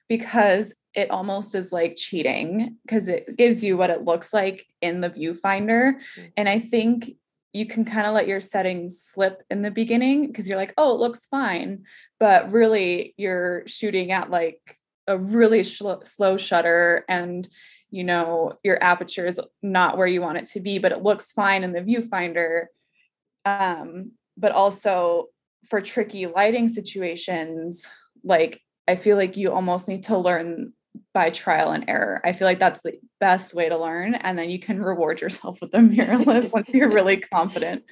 because 0.10 0.74
it 0.94 1.12
almost 1.12 1.54
is 1.54 1.72
like 1.72 1.96
cheating 1.96 2.78
because 2.86 3.08
it 3.08 3.38
gives 3.38 3.64
you 3.64 3.78
what 3.78 3.90
it 3.90 4.04
looks 4.04 4.34
like 4.34 4.66
in 4.82 5.02
the 5.02 5.10
viewfinder 5.10 5.94
mm-hmm. 5.94 6.26
and 6.36 6.48
i 6.50 6.60
think 6.60 7.12
you 7.54 7.66
can 7.66 7.86
kind 7.86 8.06
of 8.06 8.14
let 8.14 8.28
your 8.28 8.42
settings 8.42 9.02
slip 9.02 9.44
in 9.50 9.62
the 9.62 9.72
beginning 9.72 10.28
because 10.28 10.48
you're 10.48 10.58
like, 10.58 10.74
oh, 10.78 10.94
it 10.94 11.00
looks 11.00 11.26
fine. 11.26 11.84
But 12.20 12.52
really, 12.52 13.14
you're 13.18 13.64
shooting 13.66 14.12
at 14.12 14.30
like 14.30 14.78
a 15.08 15.18
really 15.18 15.64
slow 15.64 16.38
shutter 16.38 17.06
and 17.08 17.48
you 17.90 18.04
know 18.04 18.54
your 18.64 18.82
aperture 18.84 19.26
is 19.26 19.40
not 19.64 19.98
where 19.98 20.08
you 20.08 20.22
want 20.22 20.38
it 20.38 20.46
to 20.46 20.60
be 20.60 20.78
but 20.78 20.92
it 20.92 21.02
looks 21.02 21.32
fine 21.32 21.64
in 21.64 21.72
the 21.72 21.82
viewfinder 21.82 22.66
um, 23.46 24.12
but 24.36 24.52
also 24.52 25.28
for 25.70 25.82
tricky 25.82 26.28
lighting 26.28 26.70
situations 26.70 27.86
like 28.24 28.62
i 28.88 28.96
feel 28.96 29.18
like 29.18 29.38
you 29.38 29.52
almost 29.52 29.88
need 29.88 30.04
to 30.04 30.18
learn 30.18 30.74
by 31.14 31.30
trial 31.30 31.72
and 31.72 31.86
error. 31.88 32.22
I 32.24 32.34
feel 32.34 32.48
like 32.48 32.60
that's 32.60 32.82
the 32.82 32.94
best 33.20 33.54
way 33.54 33.70
to 33.70 33.78
learn. 33.78 34.16
And 34.16 34.38
then 34.38 34.50
you 34.50 34.60
can 34.60 34.82
reward 34.82 35.22
yourself 35.22 35.60
with 35.62 35.74
a 35.74 35.80
mirrorless 35.80 36.52
once 36.54 36.70
you're 36.70 36.92
really 36.92 37.18
confident. 37.18 37.84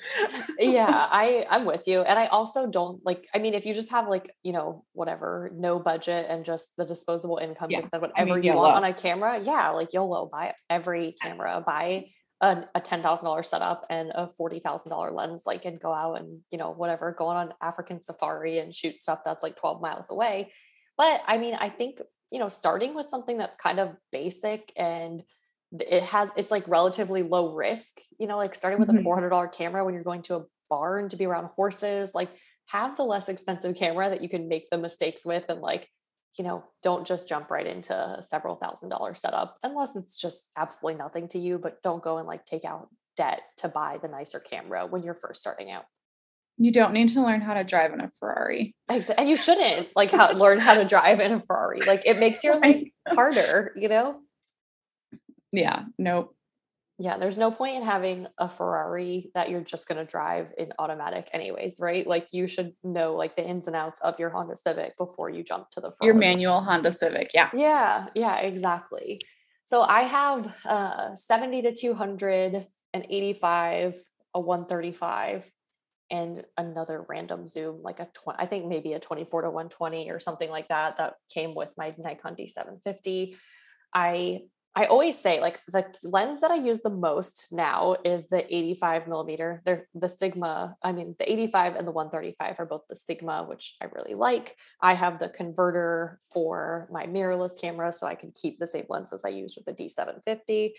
yeah, 0.59 0.87
I, 1.11 1.45
I'm 1.49 1.65
with 1.65 1.87
you. 1.87 2.01
And 2.01 2.19
I 2.19 2.27
also 2.27 2.67
don't 2.67 3.03
like, 3.05 3.27
I 3.33 3.39
mean, 3.39 3.53
if 3.53 3.65
you 3.65 3.73
just 3.73 3.91
have 3.91 4.07
like, 4.07 4.29
you 4.43 4.53
know, 4.53 4.83
whatever, 4.93 5.51
no 5.55 5.79
budget 5.79 6.27
and 6.29 6.45
just 6.45 6.69
the 6.77 6.85
disposable 6.85 7.37
income 7.37 7.71
yeah. 7.71 7.81
to 7.81 7.85
spend 7.85 8.01
whatever 8.01 8.31
I 8.31 8.33
mean, 8.35 8.43
you 8.43 8.53
want 8.53 8.75
on 8.75 8.83
a 8.83 8.93
camera, 8.93 9.39
yeah, 9.41 9.69
like 9.69 9.93
you'll 9.93 10.29
buy 10.31 10.53
every 10.69 11.15
camera, 11.21 11.63
buy 11.65 12.05
a, 12.41 12.63
a 12.75 12.81
$10,000 12.81 13.45
setup 13.45 13.85
and 13.89 14.11
a 14.13 14.27
$40,000 14.39 15.13
lens, 15.13 15.43
like, 15.45 15.65
and 15.65 15.79
go 15.79 15.93
out 15.93 16.19
and, 16.19 16.41
you 16.51 16.57
know, 16.57 16.71
whatever, 16.71 17.15
go 17.17 17.27
on 17.27 17.47
an 17.47 17.53
African 17.61 18.03
safari 18.03 18.57
and 18.59 18.73
shoot 18.73 19.01
stuff 19.01 19.19
that's 19.25 19.43
like 19.43 19.55
12 19.55 19.81
miles 19.81 20.07
away 20.09 20.51
But 20.97 21.21
I 21.27 21.37
mean, 21.37 21.55
I 21.55 21.69
think, 21.69 21.99
you 22.31 22.39
know, 22.39 22.49
starting 22.49 22.95
with 22.95 23.09
something 23.09 23.37
that's 23.37 23.57
kind 23.57 23.79
of 23.79 23.95
basic 24.11 24.71
and 24.75 25.23
it 25.71 26.03
has 26.03 26.31
it's 26.37 26.51
like 26.51 26.67
relatively 26.67 27.23
low 27.23 27.53
risk, 27.53 27.97
you 28.19 28.27
know, 28.27 28.37
like 28.37 28.55
starting 28.55 28.79
with 28.79 28.89
mm-hmm. 28.89 29.05
a 29.05 29.29
$400 29.29 29.51
camera 29.53 29.83
when 29.83 29.93
you're 29.93 30.03
going 30.03 30.21
to 30.23 30.35
a 30.35 30.45
barn 30.69 31.09
to 31.09 31.17
be 31.17 31.25
around 31.25 31.49
horses, 31.55 32.11
like 32.13 32.29
have 32.67 32.95
the 32.95 33.03
less 33.03 33.29
expensive 33.29 33.75
camera 33.75 34.09
that 34.09 34.21
you 34.21 34.29
can 34.29 34.47
make 34.47 34.69
the 34.69 34.77
mistakes 34.77 35.25
with 35.25 35.45
and 35.49 35.61
like 35.61 35.89
you 36.37 36.43
know 36.43 36.63
don't 36.83 37.07
just 37.07 37.27
jump 37.27 37.49
right 37.49 37.67
into 37.67 37.93
a 37.93 38.23
several 38.23 38.55
thousand 38.55 38.89
dollar 38.89 39.13
setup 39.13 39.57
unless 39.63 39.95
it's 39.95 40.19
just 40.19 40.49
absolutely 40.57 40.97
nothing 40.97 41.27
to 41.27 41.39
you 41.39 41.57
but 41.57 41.81
don't 41.81 42.03
go 42.03 42.17
and 42.17 42.27
like 42.27 42.45
take 42.45 42.65
out 42.65 42.89
debt 43.15 43.41
to 43.57 43.69
buy 43.69 43.97
the 44.01 44.07
nicer 44.07 44.39
camera 44.39 44.85
when 44.85 45.03
you're 45.03 45.13
first 45.13 45.39
starting 45.39 45.71
out 45.71 45.85
you 46.57 46.71
don't 46.71 46.93
need 46.93 47.09
to 47.09 47.21
learn 47.21 47.41
how 47.41 47.53
to 47.53 47.63
drive 47.63 47.93
in 47.93 48.01
a 48.01 48.09
Ferrari. 48.19 48.75
And 48.87 49.27
you 49.27 49.37
shouldn't 49.37 49.89
like 49.95 50.11
how 50.11 50.31
learn 50.33 50.59
how 50.59 50.75
to 50.75 50.85
drive 50.85 51.19
in 51.19 51.31
a 51.31 51.39
Ferrari. 51.39 51.81
Like 51.81 52.03
it 52.05 52.19
makes 52.19 52.43
your 52.43 52.59
life 52.59 52.83
harder, 53.09 53.73
you 53.75 53.89
know? 53.89 54.21
Yeah, 55.51 55.83
nope 55.97 56.35
yeah, 56.97 57.17
there's 57.17 57.37
no 57.37 57.51
point 57.51 57.75
in 57.75 57.83
having 57.83 58.27
a 58.37 58.47
Ferrari 58.47 59.29
that 59.33 59.49
you're 59.49 59.61
just 59.61 59.87
going 59.87 59.97
to 59.97 60.09
drive 60.09 60.53
in 60.57 60.71
automatic 60.79 61.29
anyways, 61.33 61.75
right? 61.77 62.07
Like 62.07 62.29
you 62.31 62.47
should 62.47 62.73
know 62.83 63.15
like 63.15 63.35
the 63.35 63.45
ins 63.45 63.67
and 63.67 63.75
outs 63.75 63.99
of 64.01 64.17
your 64.17 64.29
Honda 64.29 64.55
Civic 64.55 64.97
before 64.97 65.29
you 65.29 65.43
jump 65.43 65.69
to 65.71 65.81
the 65.81 65.91
Ferrari. 65.91 66.05
Your 66.07 66.15
manual 66.15 66.61
Honda 66.61 66.93
Civic, 66.93 67.31
yeah. 67.33 67.49
Yeah, 67.53 68.07
yeah, 68.15 68.37
exactly. 68.37 69.19
So 69.65 69.81
I 69.81 70.03
have 70.03 70.55
uh 70.65 71.15
70 71.15 71.63
to 71.63 71.75
200 71.75 72.65
an 72.93 73.05
85, 73.09 74.01
a 74.33 74.39
135 74.39 75.51
and 76.11 76.43
another 76.57 77.05
random 77.07 77.47
zoom 77.47 77.81
like 77.81 77.99
a 77.99 78.07
20 78.13 78.39
I 78.39 78.45
think 78.45 78.67
maybe 78.67 78.93
a 78.93 78.99
24 78.99 79.43
to 79.43 79.49
120 79.49 80.11
or 80.11 80.19
something 80.19 80.49
like 80.49 80.67
that 80.69 80.97
that 80.97 81.15
came 81.29 81.55
with 81.55 81.73
my 81.77 81.93
Nikon 81.97 82.35
D750. 82.35 83.35
I 83.93 84.41
I 84.77 84.85
always 84.87 85.17
say 85.17 85.39
like 85.39 85.61
the 85.69 85.85
lens 86.03 86.41
that 86.41 86.51
I 86.51 86.55
use 86.55 86.79
the 86.83 86.89
most 86.89 87.47
now 87.51 87.95
is 88.03 88.27
the 88.27 88.43
85 88.53 89.07
millimeter. 89.07 89.61
They're 89.63 89.87
the 89.95 90.09
Sigma. 90.09 90.75
I 90.83 90.91
mean, 90.91 91.15
the 91.17 91.31
85 91.31 91.77
and 91.77 91.87
the 91.87 91.93
135 91.93 92.59
are 92.59 92.65
both 92.65 92.81
the 92.89 92.95
Sigma, 92.97 93.45
which 93.47 93.75
I 93.81 93.85
really 93.85 94.15
like. 94.15 94.57
I 94.81 94.93
have 94.93 95.17
the 95.17 95.29
converter 95.29 96.19
for 96.33 96.89
my 96.91 97.05
mirrorless 97.05 97.59
camera, 97.59 97.93
so 97.93 98.05
I 98.05 98.15
can 98.15 98.33
keep 98.35 98.59
the 98.59 98.67
same 98.67 98.85
lenses 98.89 99.23
I 99.25 99.29
use 99.29 99.55
with 99.55 99.65
the 99.65 99.81
D750. 99.81 100.71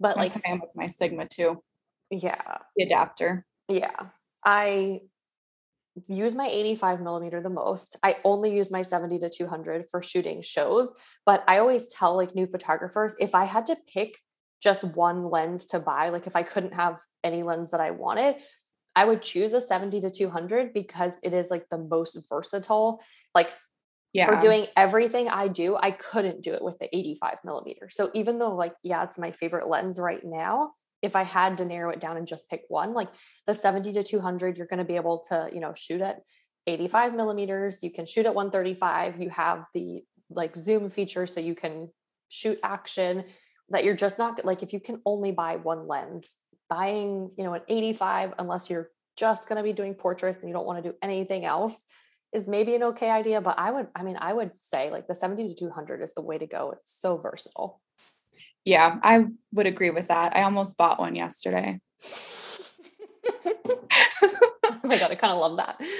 But 0.00 0.16
That's 0.16 0.34
like, 0.34 0.46
I 0.46 0.52
am 0.52 0.60
with 0.60 0.70
my 0.74 0.88
Sigma 0.88 1.28
too. 1.28 1.62
Yeah, 2.10 2.58
the 2.74 2.84
adapter. 2.84 3.44
Yeah, 3.68 4.06
I 4.46 5.00
use 6.06 6.34
my 6.34 6.46
85 6.46 7.00
millimeter 7.00 7.42
the 7.42 7.50
most. 7.50 7.96
I 8.02 8.16
only 8.24 8.54
use 8.54 8.70
my 8.70 8.82
70 8.82 9.18
to 9.20 9.30
200 9.30 9.86
for 9.90 10.02
shooting 10.02 10.40
shows. 10.42 10.92
But 11.24 11.42
I 11.48 11.58
always 11.58 11.88
tell 11.88 12.16
like 12.16 12.34
new 12.34 12.46
photographers 12.46 13.16
if 13.18 13.34
I 13.34 13.44
had 13.44 13.66
to 13.66 13.76
pick 13.92 14.18
just 14.62 14.84
one 14.96 15.30
lens 15.30 15.66
to 15.66 15.78
buy, 15.78 16.10
like 16.10 16.26
if 16.26 16.36
I 16.36 16.42
couldn't 16.42 16.74
have 16.74 17.00
any 17.24 17.42
lens 17.42 17.70
that 17.70 17.80
I 17.80 17.90
wanted, 17.90 18.36
I 18.94 19.04
would 19.04 19.20
choose 19.20 19.52
a 19.52 19.60
70 19.60 20.00
to 20.02 20.10
200 20.10 20.72
because 20.72 21.16
it 21.22 21.34
is 21.34 21.50
like 21.50 21.66
the 21.70 21.78
most 21.78 22.18
versatile. 22.28 23.00
Like 23.34 23.52
yeah. 24.12 24.26
for 24.26 24.40
doing 24.40 24.66
everything 24.76 25.28
I 25.28 25.48
do, 25.48 25.76
I 25.76 25.90
couldn't 25.90 26.42
do 26.42 26.54
it 26.54 26.62
with 26.62 26.78
the 26.78 26.94
85 26.94 27.38
millimeter. 27.44 27.88
So 27.90 28.10
even 28.14 28.38
though 28.38 28.54
like, 28.54 28.74
yeah, 28.82 29.04
it's 29.04 29.18
my 29.18 29.32
favorite 29.32 29.68
lens 29.68 29.98
right 29.98 30.22
now, 30.24 30.72
if 31.02 31.14
I 31.14 31.22
had 31.22 31.58
to 31.58 31.64
narrow 31.64 31.90
it 31.90 32.00
down 32.00 32.16
and 32.16 32.26
just 32.26 32.48
pick 32.50 32.62
one, 32.68 32.94
like 32.94 33.08
the 33.46 33.54
70 33.54 33.92
to 33.92 34.02
200, 34.02 34.56
you're 34.56 34.66
going 34.66 34.78
to 34.78 34.84
be 34.84 34.96
able 34.96 35.24
to, 35.28 35.48
you 35.52 35.60
know, 35.60 35.74
shoot 35.74 36.00
at 36.00 36.20
85 36.66 37.14
millimeters. 37.14 37.82
You 37.82 37.90
can 37.90 38.06
shoot 38.06 38.26
at 38.26 38.34
135. 38.34 39.20
You 39.20 39.30
have 39.30 39.64
the 39.74 40.02
like 40.30 40.56
zoom 40.56 40.90
feature 40.90 41.26
so 41.26 41.40
you 41.40 41.54
can 41.54 41.90
shoot 42.28 42.58
action 42.62 43.24
that 43.68 43.84
you're 43.84 43.94
just 43.96 44.18
not 44.18 44.44
like 44.44 44.62
if 44.62 44.72
you 44.72 44.80
can 44.80 45.00
only 45.04 45.32
buy 45.32 45.56
one 45.56 45.86
lens, 45.86 46.34
buying, 46.68 47.30
you 47.36 47.44
know, 47.44 47.54
an 47.54 47.62
85, 47.68 48.34
unless 48.38 48.70
you're 48.70 48.90
just 49.16 49.48
going 49.48 49.56
to 49.56 49.62
be 49.62 49.72
doing 49.72 49.94
portraits 49.94 50.40
and 50.40 50.48
you 50.48 50.54
don't 50.54 50.66
want 50.66 50.82
to 50.82 50.90
do 50.90 50.96
anything 51.02 51.44
else 51.44 51.82
is 52.32 52.46
maybe 52.46 52.74
an 52.74 52.82
okay 52.82 53.10
idea. 53.10 53.40
But 53.40 53.58
I 53.58 53.70
would, 53.70 53.88
I 53.94 54.02
mean, 54.02 54.18
I 54.20 54.32
would 54.32 54.50
say 54.60 54.90
like 54.90 55.06
the 55.06 55.14
70 55.14 55.48
to 55.48 55.54
200 55.54 56.02
is 56.02 56.14
the 56.14 56.20
way 56.20 56.38
to 56.38 56.46
go. 56.46 56.72
It's 56.72 57.00
so 57.00 57.16
versatile. 57.16 57.80
Yeah, 58.66 58.98
I 59.00 59.26
would 59.52 59.66
agree 59.66 59.90
with 59.90 60.08
that. 60.08 60.36
I 60.36 60.42
almost 60.42 60.76
bought 60.76 60.98
one 60.98 61.14
yesterday. 61.14 61.80
oh 63.46 64.80
my 64.82 64.98
god, 64.98 65.12
I 65.12 65.14
kind 65.14 65.32
of 65.32 65.38
love 65.38 65.56
that. 65.56 65.80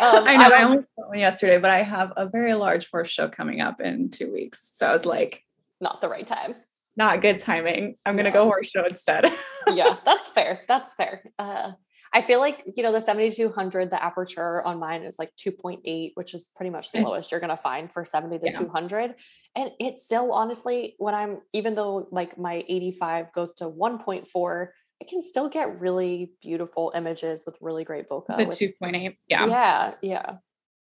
Um, 0.00 0.24
I 0.26 0.36
know 0.36 0.52
I, 0.52 0.58
I 0.58 0.62
almost 0.64 0.88
bought 0.96 1.08
one 1.10 1.20
yesterday, 1.20 1.56
but 1.56 1.70
I 1.70 1.84
have 1.84 2.12
a 2.16 2.28
very 2.28 2.54
large 2.54 2.90
horse 2.90 3.08
show 3.08 3.28
coming 3.28 3.60
up 3.60 3.80
in 3.80 4.10
two 4.10 4.32
weeks, 4.32 4.68
so 4.74 4.88
I 4.88 4.92
was 4.92 5.06
like, 5.06 5.44
not 5.80 6.00
the 6.00 6.08
right 6.08 6.26
time. 6.26 6.56
Not 6.96 7.22
good 7.22 7.38
timing. 7.38 7.94
I'm 8.04 8.16
gonna 8.16 8.32
go 8.32 8.44
horse 8.44 8.68
show 8.68 8.84
instead. 8.84 9.32
yeah, 9.68 9.96
that's 10.04 10.28
fair. 10.28 10.62
That's 10.66 10.94
fair. 10.94 11.22
Uh, 11.38 11.72
I 12.14 12.20
feel 12.20 12.38
like, 12.38 12.62
you 12.76 12.84
know, 12.84 12.92
the 12.92 13.00
7200, 13.00 13.90
the 13.90 14.02
aperture 14.02 14.62
on 14.62 14.78
mine 14.78 15.02
is 15.02 15.16
like 15.18 15.32
2.8, 15.36 16.12
which 16.14 16.32
is 16.32 16.48
pretty 16.54 16.70
much 16.70 16.92
the 16.92 16.98
mm. 16.98 17.04
lowest 17.06 17.32
you're 17.32 17.40
going 17.40 17.50
to 17.50 17.56
find 17.56 17.92
for 17.92 18.04
70 18.04 18.38
to 18.38 18.44
yeah. 18.46 18.56
200. 18.56 19.16
And 19.56 19.72
it's 19.80 20.04
still 20.04 20.32
honestly, 20.32 20.94
when 20.98 21.12
I'm, 21.12 21.40
even 21.52 21.74
though 21.74 22.06
like 22.12 22.38
my 22.38 22.64
85 22.68 23.32
goes 23.32 23.52
to 23.54 23.64
1.4, 23.64 24.66
I 25.02 25.04
can 25.10 25.22
still 25.22 25.48
get 25.48 25.80
really 25.80 26.30
beautiful 26.40 26.92
images 26.94 27.42
with 27.44 27.58
really 27.60 27.82
great 27.82 28.08
bokeh. 28.08 28.36
The 28.36 28.46
2.8. 28.46 29.16
Yeah. 29.26 29.46
Yeah. 29.46 29.94
Yeah. 30.00 30.32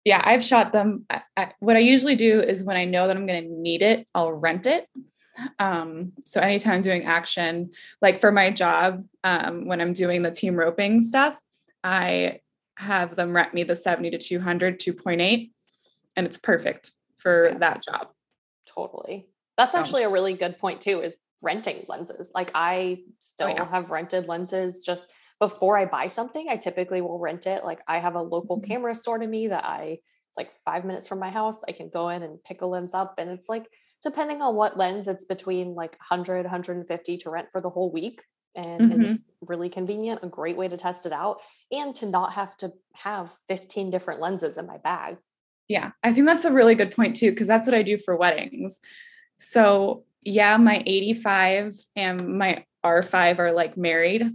Yeah. 0.04 0.22
I've 0.26 0.44
shot 0.44 0.74
them. 0.74 1.06
I, 1.10 1.22
I, 1.38 1.52
what 1.60 1.78
I 1.78 1.80
usually 1.80 2.16
do 2.16 2.42
is 2.42 2.62
when 2.62 2.76
I 2.76 2.84
know 2.84 3.08
that 3.08 3.16
I'm 3.16 3.26
going 3.26 3.42
to 3.42 3.50
need 3.50 3.82
it, 3.84 4.10
I'll 4.14 4.34
rent 4.34 4.66
it 4.66 4.86
um, 5.60 6.14
so 6.26 6.42
anytime 6.42 6.76
I'm 6.76 6.82
doing 6.82 7.06
action, 7.06 7.72
like 8.02 8.20
for 8.20 8.32
my 8.32 8.52
job, 8.52 9.04
um, 9.24 9.66
when 9.66 9.82
I'm 9.82 9.94
doing 9.94 10.22
the 10.22 10.32
team 10.32 10.56
roping 10.56 11.02
stuff, 11.02 11.38
I 11.84 12.42
have 12.78 13.16
them 13.16 13.34
rent 13.34 13.54
me 13.54 13.64
the 13.64 13.76
70 13.76 14.12
to 14.12 14.18
200, 14.18 14.80
2.8, 14.80 15.52
and 16.16 16.28
it's 16.28 16.38
perfect 16.38 16.92
for 17.18 17.50
yeah. 17.50 17.58
that 17.60 17.84
job. 17.84 18.10
Totally. 18.66 19.28
That's 19.58 19.76
actually 19.76 20.04
a 20.04 20.10
really 20.10 20.34
good 20.34 20.58
point 20.58 20.82
too, 20.82 21.02
is 21.02 21.14
renting 21.44 21.86
lenses. 21.88 22.32
Like 22.34 22.52
I 22.56 23.04
still 23.20 23.50
oh, 23.50 23.54
yeah. 23.56 23.70
have 23.70 23.92
rented 23.92 24.28
lenses 24.28 24.84
just 24.84 25.08
before 25.40 25.78
I 25.78 25.86
buy 25.86 26.08
something, 26.08 26.48
I 26.50 26.56
typically 26.56 27.02
will 27.02 27.20
rent 27.20 27.48
it. 27.48 27.64
Like 27.64 27.82
I 27.88 27.98
have 27.98 28.16
a 28.16 28.22
local 28.22 28.58
mm-hmm. 28.58 28.68
camera 28.68 28.96
store 28.96 29.18
to 29.18 29.28
me 29.28 29.48
that 29.48 29.66
I 29.66 30.00
it's 30.30 30.38
like 30.38 30.52
five 30.64 30.86
minutes 30.86 31.08
from 31.08 31.20
my 31.20 31.30
house. 31.30 31.62
I 31.68 31.74
can 31.74 31.90
go 31.90 32.08
in 32.10 32.24
and 32.24 32.42
pick 32.44 32.62
a 32.62 32.66
lens 32.66 32.94
up 32.94 33.16
and 33.18 33.30
it's 33.30 33.50
like 33.50 33.66
depending 34.03 34.41
on 34.41 34.55
what 34.55 34.77
lens, 34.77 35.08
it's 35.08 35.25
between 35.25 35.75
like 35.75 35.91
100, 36.00 36.43
150 36.43 37.17
to 37.17 37.29
rent 37.29 37.48
for 37.51 37.62
the 37.62 37.70
whole 37.70 37.91
week. 37.91 38.24
And 38.53 38.91
mm-hmm. 38.91 39.01
it's 39.03 39.24
really 39.41 39.70
convenient, 39.70 40.22
a 40.24 40.27
great 40.27 40.58
way 40.58 40.67
to 40.67 40.75
test 40.75 41.05
it 41.05 41.13
out 41.13 41.39
and 41.72 41.96
to 41.98 42.05
not 42.05 42.34
have 42.34 42.58
to 42.58 42.74
have 42.96 43.38
15 43.48 43.89
different 43.89 44.20
lenses 44.20 44.58
in 44.58 44.67
my 44.67 44.77
bag. 44.77 45.17
Yeah, 45.70 45.91
I 46.03 46.12
think 46.12 46.25
that's 46.25 46.43
a 46.43 46.51
really 46.51 46.75
good 46.75 46.93
point 46.93 47.15
too, 47.15 47.31
because 47.31 47.48
that's 47.48 47.65
what 47.65 47.75
I 47.75 47.81
do 47.81 47.98
for 47.98 48.17
weddings. 48.17 48.79
So, 49.39 50.03
yeah, 50.22 50.58
my 50.58 50.84
85 50.86 51.75
and 51.96 52.38
my 52.38 52.65
R5 52.84 53.39
are 53.39 53.51
like 53.53 53.77
married. 53.77 54.29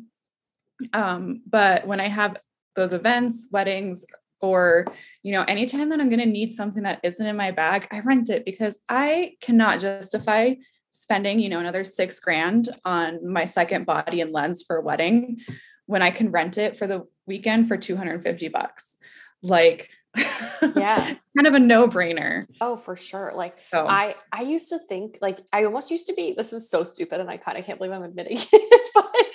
Um, 0.92 1.42
but 1.46 1.86
when 1.86 2.00
I 2.00 2.08
have 2.08 2.38
those 2.74 2.92
events, 2.92 3.48
weddings, 3.50 4.06
or 4.40 4.86
you 5.22 5.32
know 5.32 5.42
anytime 5.42 5.88
that 5.88 6.00
i'm 6.00 6.08
going 6.08 6.20
to 6.20 6.26
need 6.26 6.52
something 6.52 6.82
that 6.82 7.00
isn't 7.02 7.26
in 7.26 7.36
my 7.36 7.50
bag 7.50 7.88
i 7.90 8.00
rent 8.00 8.28
it 8.28 8.44
because 8.44 8.78
i 8.88 9.32
cannot 9.40 9.80
justify 9.80 10.54
spending 10.90 11.38
you 11.40 11.48
know 11.48 11.60
another 11.60 11.84
six 11.84 12.20
grand 12.20 12.68
on 12.84 13.26
my 13.26 13.44
second 13.44 13.86
body 13.86 14.20
and 14.20 14.32
lens 14.32 14.62
for 14.62 14.76
a 14.76 14.82
wedding 14.82 15.38
when 15.86 16.02
i 16.02 16.10
can 16.10 16.30
rent 16.30 16.58
it 16.58 16.76
for 16.76 16.86
the 16.86 17.06
weekend 17.26 17.68
for 17.68 17.76
250 17.76 18.48
bucks. 18.48 18.96
Like 19.42 19.90
yeah. 20.16 21.14
kind 21.36 21.46
of 21.46 21.54
a 21.54 21.58
no-brainer. 21.58 22.46
Oh 22.60 22.76
for 22.76 22.96
sure. 22.96 23.32
Like 23.34 23.58
so. 23.70 23.86
i 23.86 24.14
i 24.32 24.42
used 24.42 24.70
to 24.70 24.78
think 24.78 25.18
like 25.20 25.40
i 25.52 25.64
almost 25.64 25.90
used 25.90 26.06
to 26.06 26.14
be 26.14 26.32
this 26.32 26.52
is 26.52 26.70
so 26.70 26.84
stupid 26.84 27.20
and 27.20 27.28
i 27.28 27.36
kind 27.36 27.58
of 27.58 27.64
can't 27.64 27.78
believe 27.78 27.92
i'm 27.92 28.02
admitting 28.02 28.38
it 28.52 28.90
but 28.94 29.25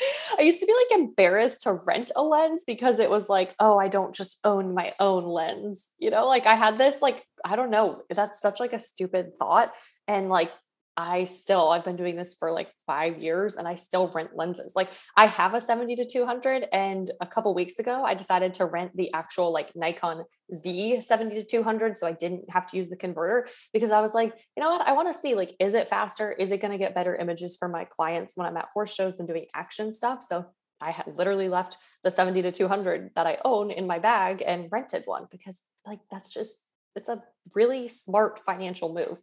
I 0.41 0.43
used 0.43 0.59
to 0.59 0.65
be 0.65 0.73
like 0.73 0.99
embarrassed 0.99 1.61
to 1.61 1.77
rent 1.85 2.09
a 2.15 2.23
lens 2.23 2.63
because 2.65 2.97
it 2.97 3.11
was 3.11 3.29
like, 3.29 3.53
oh, 3.59 3.77
I 3.77 3.87
don't 3.87 4.15
just 4.15 4.39
own 4.43 4.73
my 4.73 4.93
own 4.99 5.23
lens. 5.23 5.91
You 5.99 6.09
know, 6.09 6.27
like 6.27 6.47
I 6.47 6.55
had 6.55 6.79
this, 6.79 6.99
like, 6.99 7.23
I 7.45 7.55
don't 7.55 7.69
know, 7.69 8.01
that's 8.09 8.41
such 8.41 8.59
like 8.59 8.73
a 8.73 8.79
stupid 8.79 9.35
thought. 9.37 9.71
And 10.07 10.29
like 10.29 10.51
I 10.97 11.23
still, 11.23 11.69
I've 11.69 11.85
been 11.85 11.95
doing 11.95 12.17
this 12.17 12.35
for 12.37 12.51
like 12.51 12.69
five 12.85 13.21
years 13.21 13.55
and 13.55 13.67
I 13.67 13.75
still 13.75 14.07
rent 14.09 14.31
lenses. 14.35 14.73
Like 14.75 14.91
I 15.15 15.25
have 15.25 15.53
a 15.53 15.61
70 15.61 15.95
to 15.95 16.05
200. 16.05 16.67
And 16.73 17.09
a 17.21 17.25
couple 17.25 17.53
weeks 17.53 17.79
ago, 17.79 18.03
I 18.03 18.13
decided 18.13 18.53
to 18.55 18.65
rent 18.65 18.95
the 18.95 19.13
actual 19.13 19.53
like 19.53 19.75
Nikon 19.75 20.23
Z 20.53 21.01
70 21.01 21.35
to 21.35 21.45
200. 21.45 21.97
So 21.97 22.07
I 22.07 22.11
didn't 22.11 22.49
have 22.49 22.67
to 22.71 22.77
use 22.77 22.89
the 22.89 22.97
converter 22.97 23.47
because 23.73 23.91
I 23.91 24.01
was 24.01 24.13
like, 24.13 24.33
you 24.57 24.63
know 24.63 24.69
what? 24.69 24.87
I 24.87 24.93
want 24.93 25.13
to 25.13 25.19
see 25.19 25.33
like, 25.33 25.55
is 25.59 25.73
it 25.73 25.87
faster? 25.87 26.31
Is 26.31 26.51
it 26.51 26.61
going 26.61 26.71
to 26.71 26.77
get 26.77 26.93
better 26.93 27.15
images 27.15 27.55
for 27.57 27.69
my 27.69 27.85
clients 27.85 28.33
when 28.35 28.47
I'm 28.47 28.57
at 28.57 28.67
horse 28.73 28.93
shows 28.93 29.19
and 29.19 29.27
doing 29.27 29.45
action 29.55 29.93
stuff? 29.93 30.21
So 30.21 30.45
I 30.81 30.91
had 30.91 31.07
literally 31.15 31.47
left 31.47 31.77
the 32.03 32.11
70 32.11 32.41
to 32.41 32.51
200 32.51 33.11
that 33.15 33.27
I 33.27 33.37
own 33.45 33.71
in 33.71 33.87
my 33.87 33.99
bag 33.99 34.43
and 34.45 34.67
rented 34.71 35.03
one 35.05 35.27
because 35.31 35.59
like 35.85 35.99
that's 36.11 36.33
just 36.33 36.65
it's 36.95 37.09
a 37.09 37.23
really 37.55 37.87
smart 37.87 38.39
financial 38.39 38.93
move. 38.93 39.17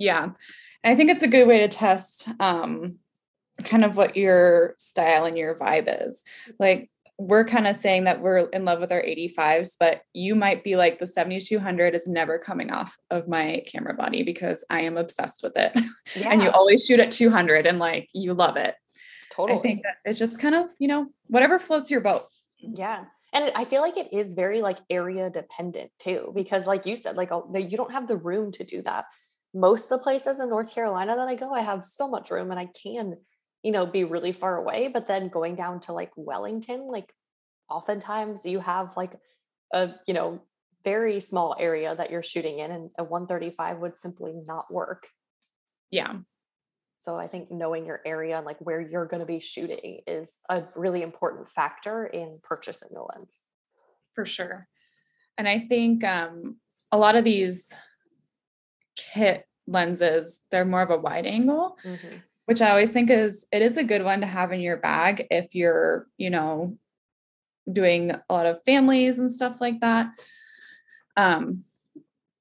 Yeah. 0.00 0.30
I 0.82 0.96
think 0.96 1.10
it's 1.10 1.22
a 1.22 1.28
good 1.28 1.46
way 1.46 1.60
to 1.60 1.68
test 1.68 2.26
um, 2.40 2.96
kind 3.62 3.84
of 3.84 3.96
what 3.96 4.16
your 4.16 4.74
style 4.78 5.26
and 5.26 5.36
your 5.36 5.54
vibe 5.54 6.08
is. 6.08 6.24
Like 6.58 6.90
we're 7.18 7.44
kind 7.44 7.66
of 7.66 7.76
saying 7.76 8.04
that 8.04 8.22
we're 8.22 8.38
in 8.48 8.64
love 8.64 8.80
with 8.80 8.90
our 8.90 9.02
85s, 9.02 9.76
but 9.78 10.00
you 10.14 10.34
might 10.34 10.64
be 10.64 10.76
like 10.76 10.98
the 10.98 11.06
7200 11.06 11.94
is 11.94 12.06
never 12.06 12.38
coming 12.38 12.70
off 12.70 12.96
of 13.10 13.28
my 13.28 13.62
camera 13.70 13.92
body 13.92 14.22
because 14.22 14.64
I 14.70 14.80
am 14.80 14.96
obsessed 14.96 15.42
with 15.42 15.52
it. 15.54 15.72
Yeah. 16.16 16.28
and 16.32 16.42
you 16.42 16.48
always 16.48 16.86
shoot 16.86 16.98
at 16.98 17.12
200 17.12 17.66
and 17.66 17.78
like 17.78 18.08
you 18.14 18.32
love 18.32 18.56
it. 18.56 18.74
Totally. 19.30 19.58
I 19.58 19.62
think 19.62 19.82
that 19.82 19.96
it's 20.06 20.18
just 20.18 20.40
kind 20.40 20.54
of, 20.54 20.68
you 20.78 20.88
know, 20.88 21.08
whatever 21.26 21.58
floats 21.58 21.90
your 21.90 22.00
boat. 22.00 22.24
Yeah. 22.56 23.04
And 23.32 23.52
I 23.54 23.64
feel 23.64 23.82
like 23.82 23.96
it 23.96 24.12
is 24.12 24.34
very 24.34 24.62
like 24.62 24.78
area 24.88 25.30
dependent 25.30 25.90
too, 25.98 26.32
because 26.34 26.66
like 26.66 26.86
you 26.86 26.96
said, 26.96 27.16
like 27.16 27.30
you 27.54 27.76
don't 27.76 27.92
have 27.92 28.08
the 28.08 28.16
room 28.16 28.50
to 28.52 28.64
do 28.64 28.82
that. 28.82 29.04
Most 29.52 29.84
of 29.84 29.98
the 29.98 29.98
places 29.98 30.38
in 30.38 30.48
North 30.48 30.74
Carolina 30.74 31.16
that 31.16 31.28
I 31.28 31.34
go, 31.34 31.52
I 31.52 31.60
have 31.60 31.84
so 31.84 32.08
much 32.08 32.30
room 32.30 32.50
and 32.50 32.60
I 32.60 32.68
can, 32.82 33.16
you 33.62 33.72
know, 33.72 33.86
be 33.86 34.04
really 34.04 34.32
far 34.32 34.56
away. 34.56 34.88
But 34.88 35.06
then 35.06 35.28
going 35.28 35.56
down 35.56 35.80
to 35.80 35.92
like 35.92 36.12
Wellington, 36.16 36.86
like 36.86 37.12
oftentimes 37.68 38.44
you 38.44 38.60
have 38.60 38.96
like 38.96 39.16
a, 39.72 39.90
you 40.06 40.14
know, 40.14 40.42
very 40.84 41.20
small 41.20 41.56
area 41.58 41.94
that 41.94 42.10
you're 42.10 42.22
shooting 42.22 42.58
in 42.58 42.70
and 42.70 42.90
a 42.98 43.04
135 43.04 43.78
would 43.78 43.98
simply 43.98 44.32
not 44.46 44.72
work. 44.72 45.08
Yeah. 45.90 46.18
So 46.98 47.16
I 47.16 47.26
think 47.26 47.50
knowing 47.50 47.86
your 47.86 48.00
area 48.04 48.36
and 48.36 48.46
like 48.46 48.58
where 48.60 48.80
you're 48.80 49.06
going 49.06 49.20
to 49.20 49.26
be 49.26 49.40
shooting 49.40 50.00
is 50.06 50.32
a 50.48 50.64
really 50.76 51.02
important 51.02 51.48
factor 51.48 52.04
in 52.04 52.38
purchasing 52.42 52.90
the 52.92 53.00
lens. 53.00 53.34
For 54.14 54.26
sure. 54.26 54.68
And 55.38 55.48
I 55.48 55.60
think 55.60 56.04
um, 56.04 56.56
a 56.92 56.98
lot 56.98 57.16
of 57.16 57.24
these 57.24 57.72
kit 59.12 59.44
lenses, 59.66 60.42
they're 60.50 60.64
more 60.64 60.82
of 60.82 60.90
a 60.90 60.98
wide 60.98 61.26
angle, 61.26 61.78
mm-hmm. 61.84 62.16
which 62.46 62.60
I 62.60 62.70
always 62.70 62.90
think 62.90 63.10
is 63.10 63.46
it 63.52 63.62
is 63.62 63.76
a 63.76 63.84
good 63.84 64.04
one 64.04 64.20
to 64.20 64.26
have 64.26 64.52
in 64.52 64.60
your 64.60 64.76
bag 64.76 65.26
if 65.30 65.54
you're, 65.54 66.06
you 66.16 66.30
know, 66.30 66.76
doing 67.70 68.10
a 68.10 68.32
lot 68.32 68.46
of 68.46 68.64
families 68.64 69.18
and 69.18 69.30
stuff 69.30 69.60
like 69.60 69.80
that. 69.80 70.10
Um, 71.16 71.64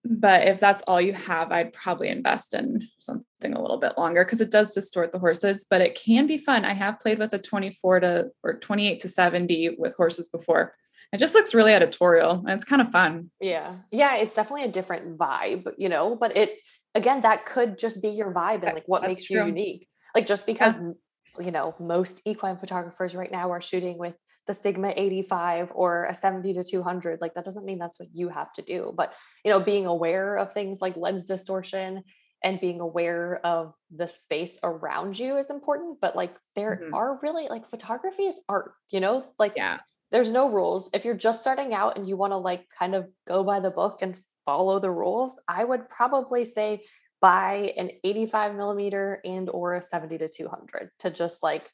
but 0.06 0.48
if 0.48 0.60
that's 0.60 0.82
all 0.88 1.00
you 1.00 1.14
have, 1.14 1.52
I'd 1.52 1.74
probably 1.74 2.08
invest 2.08 2.54
in 2.54 2.88
something 3.00 3.54
a 3.54 3.62
little 3.62 3.78
bit 3.78 3.98
longer 3.98 4.24
because 4.24 4.42
it 4.42 4.50
does 4.50 4.74
distort 4.74 5.12
the 5.12 5.20
horses, 5.20 5.66
but 5.70 5.82
it 5.82 5.96
can 5.96 6.26
be 6.26 6.38
fun. 6.38 6.66
I 6.66 6.74
have 6.74 7.00
played 7.00 7.20
with 7.20 7.34
a 7.34 7.40
24 7.40 8.00
to 8.00 8.30
or 8.44 8.54
28 8.56 9.00
to 9.02 9.10
70 9.10 9.76
with 9.78 9.96
horses 9.96 10.28
before. 10.30 10.74
It 11.12 11.18
just 11.18 11.34
looks 11.34 11.54
really 11.54 11.74
editorial 11.74 12.44
and 12.48 12.52
it's 12.52 12.66
kind 12.66 12.82
of 12.82 12.92
fun. 12.92 13.32
Yeah. 13.42 13.76
Yeah. 13.92 14.18
It's 14.18 14.36
definitely 14.36 14.66
a 14.66 14.72
different 14.72 15.18
vibe, 15.18 15.72
you 15.78 15.90
know, 15.90 16.16
but 16.16 16.38
it, 16.38 16.52
again, 16.94 17.22
that 17.22 17.46
could 17.46 17.80
just 17.80 18.02
be 18.02 18.10
your 18.10 18.34
vibe 18.34 18.64
and 18.64 18.76
like 18.76 18.88
what 18.88 19.02
That's 19.02 19.12
makes 19.12 19.26
true. 19.26 19.38
you 19.38 19.46
unique. 19.48 19.88
Like 20.14 20.28
just 20.28 20.46
because, 20.46 20.78
yeah. 20.78 21.46
you 21.46 21.52
know, 21.52 21.76
most 21.80 22.22
equine 22.26 22.58
photographers 22.58 23.16
right 23.16 23.32
now 23.32 23.52
are 23.52 23.62
shooting 23.62 23.98
with 23.98 24.16
the 24.50 24.54
Sigma 24.56 24.92
85 24.96 25.72
or 25.76 26.06
a 26.06 26.14
70 26.16 26.54
to 26.56 26.64
200 26.64 27.22
like 27.22 27.36
that 27.36 27.44
doesn't 27.44 27.66
mean 27.66 27.78
that's 27.78 28.00
what 28.00 28.10
you 28.12 28.30
have 28.30 28.52
to 28.54 28.64
do 28.64 28.92
but 28.98 29.14
you 29.46 29.52
know 29.52 29.60
being 29.60 29.86
aware 29.86 30.38
of 30.38 30.52
things 30.52 30.80
like 30.82 30.98
lens 30.98 31.26
distortion 31.26 32.04
and 32.44 32.60
being 32.60 32.80
aware 32.80 33.46
of 33.46 33.76
the 33.96 34.08
space 34.08 34.58
around 34.64 35.20
you 35.20 35.38
is 35.38 35.52
important 35.52 36.00
but 36.02 36.16
like 36.16 36.36
there 36.56 36.82
mm-hmm. 36.82 36.96
are 36.96 37.20
really 37.22 37.48
like 37.48 37.68
photography 37.68 38.24
is 38.24 38.42
art 38.50 38.72
you 38.90 39.00
know 39.00 39.24
like 39.38 39.54
yeah 39.56 39.78
there's 40.12 40.32
no 40.32 40.50
rules. 40.50 40.90
If 40.94 41.06
you're 41.06 41.16
just 41.16 41.42
starting 41.42 41.74
out 41.74 41.98
and 41.98 42.08
you 42.08 42.18
want 42.18 42.34
to 42.34 42.38
like 42.38 42.68
kind 42.78 42.96
of 42.96 43.12
go 43.28 43.44
by 43.44 43.60
the 43.60 43.72
book 43.72 44.00
and 44.02 44.18
follow 44.50 44.80
the 44.80 44.90
rules 44.90 45.40
i 45.48 45.64
would 45.64 45.88
probably 45.90 46.44
say 46.44 46.82
buy 47.22 47.72
an 47.78 47.92
85 48.04 48.56
millimeter 48.56 49.22
and 49.24 49.48
or 49.48 49.76
a 49.76 49.82
70 49.82 50.18
to 50.18 50.28
200 50.28 50.90
to 51.00 51.12
just 51.12 51.44
like 51.44 51.72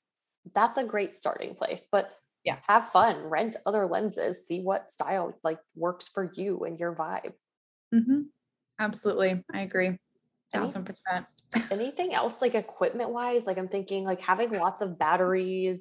that's 0.53 0.77
a 0.77 0.83
great 0.83 1.13
starting 1.13 1.55
place 1.55 1.87
but 1.89 2.11
yeah. 2.43 2.57
have 2.67 2.89
fun 2.89 3.23
rent 3.23 3.55
other 3.65 3.85
lenses 3.85 4.45
see 4.45 4.59
what 4.59 4.91
style 4.91 5.33
like 5.41 5.59
works 5.77 6.09
for 6.09 6.31
you 6.35 6.65
and 6.65 6.77
your 6.77 6.93
vibe. 6.93 7.31
Mm-hmm. 7.93 8.23
absolutely. 8.77 9.41
I 9.53 9.61
agree. 9.61 9.97
Thousand 10.51 10.83
percent. 10.83 11.25
anything 11.71 12.13
else 12.13 12.41
like 12.41 12.55
equipment 12.55 13.09
wise 13.09 13.45
like 13.45 13.57
i'm 13.57 13.69
thinking 13.69 14.03
like 14.03 14.19
having 14.19 14.51
lots 14.51 14.81
of 14.81 14.99
batteries 14.99 15.79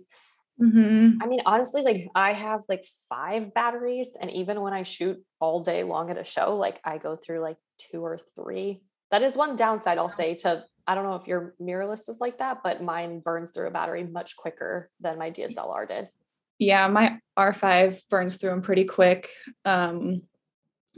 mm-hmm. 0.61 1.19
i 1.21 1.27
mean 1.27 1.40
honestly 1.47 1.83
like 1.83 2.09
i 2.14 2.33
have 2.33 2.62
like 2.69 2.85
five 3.09 3.53
batteries 3.55 4.17
and 4.21 4.31
even 4.31 4.61
when 4.61 4.73
i 4.73 4.83
shoot 4.83 5.23
all 5.40 5.62
day 5.62 5.83
long 5.83 6.11
at 6.11 6.19
a 6.19 6.25
show 6.25 6.57
like 6.57 6.81
i 6.85 6.99
go 6.99 7.17
through 7.17 7.40
like 7.40 7.57
two 7.79 8.05
or 8.05 8.19
three 8.37 8.81
that 9.11 9.23
is 9.23 9.37
one 9.37 9.57
downside 9.57 9.99
i'll 9.99 10.09
say 10.09 10.35
to 10.35 10.64
I 10.87 10.95
don't 10.95 11.05
know 11.05 11.14
if 11.14 11.27
your 11.27 11.55
mirrorless 11.61 12.09
is 12.09 12.19
like 12.21 12.38
that, 12.38 12.59
but 12.62 12.83
mine 12.83 13.21
burns 13.21 13.53
through 13.53 13.69
a 13.69 13.71
battery 13.71 14.05
much 14.05 14.37
quicker 14.37 14.90
than 15.01 15.19
my 15.19 15.31
DSLR 15.31 15.88
did. 15.88 16.09
Yeah, 16.59 16.87
my 16.88 17.19
R5 17.38 18.01
burns 18.11 18.37
through 18.37 18.51
them 18.51 18.62
pretty 18.62 18.85
quick. 18.85 19.31
Um, 19.64 20.23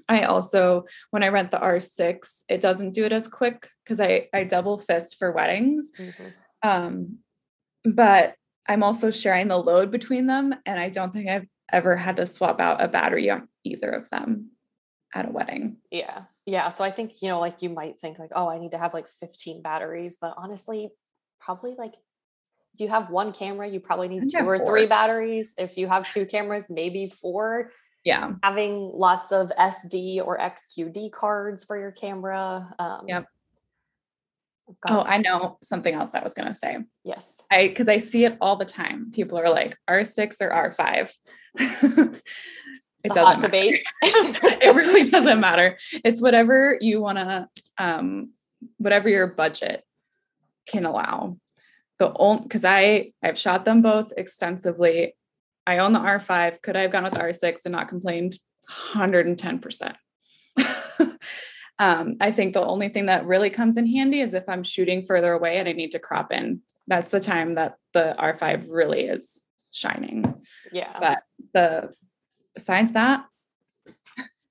I 0.09 0.23
also, 0.23 0.85
when 1.11 1.23
I 1.23 1.29
rent 1.29 1.51
the 1.51 1.59
R6, 1.59 2.45
it 2.49 2.61
doesn't 2.61 2.95
do 2.95 3.05
it 3.05 3.13
as 3.13 3.29
quick 3.29 3.69
because 3.85 4.01
I, 4.01 4.29
I 4.35 4.45
double 4.45 4.79
fist 4.79 5.17
for 5.19 5.33
weddings. 5.33 5.89
Mm-hmm. 5.99 6.29
Um, 6.63 7.19
but 7.85 8.35
I'm 8.69 8.83
also 8.83 9.11
sharing 9.11 9.49
the 9.49 9.59
load 9.59 9.91
between 9.91 10.27
them. 10.27 10.55
And 10.65 10.79
I 10.81 10.89
don't 10.89 11.13
think 11.13 11.29
I've 11.29 11.47
ever 11.73 11.97
had 11.97 12.17
to 12.17 12.27
swap 12.27 12.61
out 12.61 12.83
a 12.83 12.89
battery 12.89 13.31
on 13.31 13.49
either 13.65 13.91
of 13.91 14.09
them 14.11 14.51
at 15.15 15.29
a 15.29 15.31
wedding. 15.31 15.79
Yeah. 15.91 16.23
Yeah. 16.45 16.69
So 16.69 16.85
I 16.85 16.91
think, 16.91 17.23
you 17.23 17.29
know, 17.29 17.41
like 17.41 17.63
you 17.63 17.71
might 17.71 17.99
think 17.99 18.19
like, 18.19 18.31
oh, 18.35 18.49
I 18.49 18.59
need 18.59 18.73
to 18.73 18.79
have 18.79 18.95
like 18.95 19.07
15 19.09 19.63
batteries, 19.63 20.19
but 20.21 20.35
honestly, 20.37 20.91
probably 21.41 21.75
like 21.77 21.95
if 22.75 22.81
you 22.81 22.89
have 22.89 23.09
one 23.09 23.33
camera, 23.33 23.67
you 23.67 23.81
probably 23.81 24.09
need 24.09 24.29
two 24.31 24.47
or 24.47 24.59
three 24.59 24.85
batteries. 24.87 25.55
If 25.57 25.79
you 25.79 25.89
have 25.89 26.13
two 26.13 26.27
cameras, 26.27 26.67
maybe 26.69 27.09
four. 27.09 27.73
Yeah. 28.05 28.33
Having 28.43 28.93
lots 28.93 29.33
of 29.33 29.51
SD 29.59 30.25
or 30.25 30.39
XQD 30.39 31.11
cards 31.11 31.65
for 31.65 31.79
your 31.79 31.91
camera. 31.91 32.75
Um, 32.79 33.07
yep. 33.09 33.27
Oh, 34.89 35.03
I 35.03 35.19
know 35.19 35.59
something 35.63 35.95
else 35.95 36.15
I 36.15 36.23
was 36.23 36.35
going 36.35 36.49
to 36.49 36.55
say. 36.55 36.79
Yes. 37.05 37.33
I, 37.51 37.69
cause 37.69 37.89
I 37.89 37.99
see 37.99 38.25
it 38.25 38.37
all 38.41 38.57
the 38.57 38.65
time. 38.65 39.13
People 39.13 39.39
are 39.39 39.49
like 39.49 39.77
R6 39.89 40.41
or 40.41 40.51
R5. 40.51 41.11
it 41.59 42.23
the 43.05 43.09
doesn't 43.09 43.41
debate. 43.41 43.81
it 44.03 44.75
really 44.75 45.09
doesn't 45.09 45.41
matter. 45.41 45.79
It's 46.05 46.21
whatever 46.21 46.77
you 46.81 47.01
want 47.01 47.19
to, 47.19 47.49
um, 47.79 48.33
whatever 48.79 49.09
your 49.09 49.29
budget 49.29 49.85
can 50.67 50.85
allow 50.85 51.37
the 51.99 52.13
only 52.15 52.43
because 52.43 52.65
I 52.65 53.13
I've 53.23 53.39
shot 53.39 53.65
them 53.65 53.83
both 53.83 54.13
extensively. 54.17 55.15
I 55.67 55.79
own 55.79 55.93
the 55.93 55.99
R5. 55.99 56.63
Could 56.63 56.77
I 56.77 56.83
have 56.83 56.93
gone 56.93 57.05
with 57.05 57.15
R6 57.15 57.61
and 57.65 57.73
not 57.73 57.89
complained? 57.89 58.39
110%. 58.93 59.95
um, 61.79 62.17
I 62.21 62.33
think 62.33 62.55
the 62.55 62.65
only 62.65 62.89
thing 62.89 63.07
that 63.07 63.27
really 63.27 63.51
comes 63.51 63.77
in 63.77 63.87
handy 63.87 64.21
is 64.21 64.35
if 64.35 64.49
I'm 64.49 64.63
shooting 64.63 65.03
further 65.03 65.33
away 65.33 65.59
and 65.59 65.69
I 65.69 65.73
need 65.73 65.93
to 65.93 65.99
crop 65.99 66.33
in. 66.33 66.61
That's 66.87 67.11
the 67.11 67.21
time 67.21 67.55
that 67.55 67.77
the 67.93 68.15
R5 68.19 68.67
really 68.69 69.03
is 69.03 69.43
shining. 69.73 70.43
Yeah. 70.73 70.97
But 70.99 71.23
the 71.53 71.93
besides 72.55 72.93
that, 72.93 73.27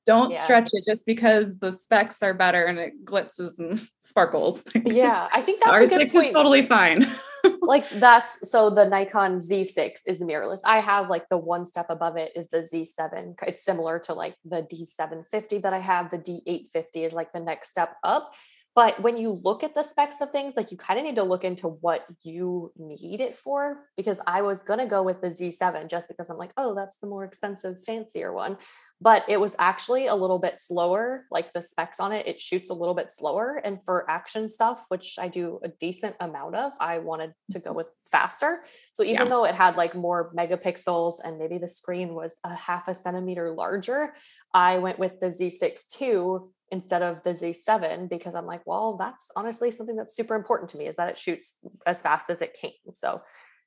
don't 0.06 0.32
yeah. 0.32 0.44
stretch 0.44 0.70
it 0.74 0.86
just 0.86 1.06
because 1.06 1.58
the 1.60 1.72
specs 1.72 2.22
are 2.22 2.34
better 2.34 2.66
and 2.66 2.78
it 2.78 3.06
glitzes 3.06 3.60
and 3.60 3.82
sparkles. 4.00 4.62
Yeah, 4.86 5.28
I 5.34 5.42
think 5.42 5.64
that's 5.64 5.92
a 5.92 5.98
good 5.98 6.12
point. 6.12 6.34
totally 6.34 6.62
fine. 6.62 7.06
like 7.62 7.90
that's 7.90 8.50
so 8.50 8.70
the 8.70 8.86
Nikon 8.86 9.42
Z6 9.42 10.02
is 10.06 10.20
the 10.20 10.26
mirrorless. 10.26 10.60
I 10.66 10.78
have 10.80 11.10
like 11.10 11.28
the 11.30 11.38
one 11.38 11.66
step 11.66 11.88
above 11.90 12.18
it 12.18 12.32
is 12.36 12.50
the 12.50 12.60
Z7. 12.60 13.36
It's 13.48 13.64
similar 13.64 14.00
to 14.00 14.14
like 14.14 14.36
the 14.46 14.62
D750 14.64 15.62
that 15.64 15.74
I 15.74 15.80
have. 15.80 16.10
The 16.10 16.20
D850 16.20 17.08
is 17.08 17.14
like 17.14 17.34
the 17.34 17.40
next 17.40 17.70
step 17.70 17.96
up. 18.04 18.34
But 18.76 19.02
when 19.02 19.16
you 19.16 19.40
look 19.44 19.64
at 19.64 19.74
the 19.74 19.84
specs 19.84 20.20
of 20.20 20.32
things, 20.32 20.56
like 20.58 20.70
you 20.70 20.78
kind 20.78 21.00
of 21.00 21.06
need 21.06 21.16
to 21.16 21.24
look 21.24 21.46
into 21.46 21.70
what 21.70 22.06
you 22.24 22.74
need 22.78 23.22
it 23.22 23.34
for. 23.34 23.86
Because 23.96 24.20
I 24.28 24.42
was 24.42 24.60
going 24.60 24.80
to 24.80 24.86
go 24.86 25.02
with 25.02 25.22
the 25.22 25.30
Z7 25.30 25.90
just 25.90 26.10
because 26.10 26.30
I'm 26.30 26.38
like, 26.38 26.52
oh, 26.58 26.76
that's 26.76 26.98
the 26.98 27.08
more 27.08 27.24
expensive, 27.24 27.82
fancier 27.86 28.34
one 28.34 28.58
but 29.02 29.26
it 29.28 29.40
was 29.40 29.56
actually 29.60 30.08
a 30.08 30.16
little 30.16 30.40
bit 30.40 30.60
slower 30.60 31.26
like 31.30 31.52
the 31.54 31.62
specs 31.62 32.00
on 32.00 32.12
it 32.12 32.26
it 32.28 32.40
shoots 32.40 32.70
a 32.70 32.74
little 32.74 32.94
bit 32.94 33.12
slower 33.12 33.62
and 33.64 33.84
for 33.84 34.10
action 34.10 34.50
stuff 34.50 34.86
which 34.90 35.16
i 35.20 35.28
do 35.28 35.60
a 35.64 35.68
decent 35.68 36.16
amount 36.20 36.56
of 36.56 36.72
i 36.80 36.98
wanted 36.98 37.34
to 37.52 37.60
go 37.60 37.70
mm-hmm. 37.70 37.78
with 37.78 37.88
faster 38.12 38.64
so 38.94 39.04
even 39.04 39.24
yeah. 39.24 39.30
though 39.30 39.46
it 39.46 39.56
had 39.56 39.76
like 39.76 39.96
more 39.96 40.32
megapixels 40.36 41.16
and 41.24 41.38
maybe 41.38 41.58
the 41.58 41.68
screen 41.68 42.14
was 42.14 42.36
a 42.44 42.56
half 42.56 42.88
a 42.88 42.96
centimeter 42.96 43.52
larger 43.52 44.14
i 44.54 44.78
went 44.78 44.98
with 44.98 45.20
the 45.20 45.28
z6 45.28 46.02
II 46.02 46.48
instead 46.72 47.02
of 47.02 47.22
the 47.24 47.32
z7 47.32 48.10
because 48.10 48.36
i'm 48.36 48.46
like 48.46 48.62
well 48.66 48.98
that's 48.98 49.32
honestly 49.36 49.72
something 49.72 49.96
that's 49.96 50.16
super 50.16 50.36
important 50.36 50.70
to 50.70 50.78
me 50.78 50.88
is 50.88 50.96
that 50.96 51.10
it 51.10 51.18
shoots 51.18 51.54
as 51.86 52.02
fast 52.02 52.30
as 52.30 52.42
it 52.42 52.58
can 52.60 52.72
so 52.94 53.22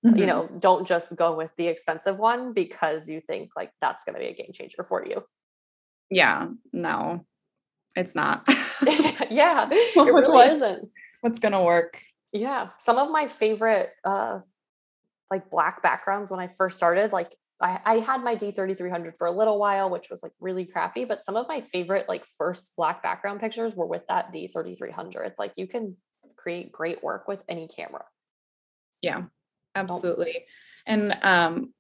Mm-hmm. 0.07 0.17
you 0.17 0.27
know 0.27 0.49
don't 0.61 0.87
just 0.87 1.17
go 1.17 1.35
with 1.35 1.51
the 1.57 1.67
expensive 1.67 2.21
one 2.21 2.53
because 2.53 3.09
you 3.09 3.21
think 3.21 3.51
like 3.57 3.73
that's 3.81 4.05
going 4.05 4.15
to 4.15 4.21
be 4.21 4.29
a 4.29 4.33
game 4.33 4.53
changer 4.53 4.85
for 4.85 5.05
you 5.05 5.25
yeah 6.09 6.47
no 6.73 7.27
it's 7.99 8.15
not. 8.15 8.45
yeah, 9.31 9.69
it 9.73 9.97
really 9.97 10.29
what, 10.29 10.51
isn't. 10.51 10.89
What's 11.21 11.39
gonna 11.41 11.63
work? 11.63 12.01
Yeah. 12.33 12.69
Some 12.79 12.99
of 12.99 13.11
my 13.11 13.27
favorite 13.27 13.91
uh 14.05 14.41
like 15.31 15.51
black 15.51 15.83
backgrounds 15.83 16.31
when 16.31 16.41
I 16.41 16.49
first 16.49 16.77
started, 16.77 17.13
like 17.13 17.35
I, 17.61 17.81
I 17.85 17.95
had 17.97 18.23
my 18.23 18.37
D3300 18.37 19.17
for 19.17 19.27
a 19.27 19.33
little 19.33 19.59
while, 19.59 19.91
which 19.91 20.11
was 20.11 20.23
like 20.23 20.33
really 20.41 20.65
crappy, 20.65 21.05
but 21.05 21.25
some 21.25 21.37
of 21.37 21.49
my 21.49 21.61
favorite 21.61 22.09
like 22.09 22.25
first 22.25 22.75
black 22.77 23.03
background 23.03 23.41
pictures 23.41 23.75
were 23.75 23.87
with 23.87 24.07
that 24.09 24.33
D3300. 24.33 25.33
Like 25.39 25.53
you 25.57 25.67
can 25.67 25.97
create 26.37 26.71
great 26.71 27.03
work 27.03 27.27
with 27.27 27.45
any 27.49 27.67
camera. 27.67 28.05
Yeah, 29.03 29.23
absolutely. 29.75 30.45
And 30.87 31.17
um 31.23 31.75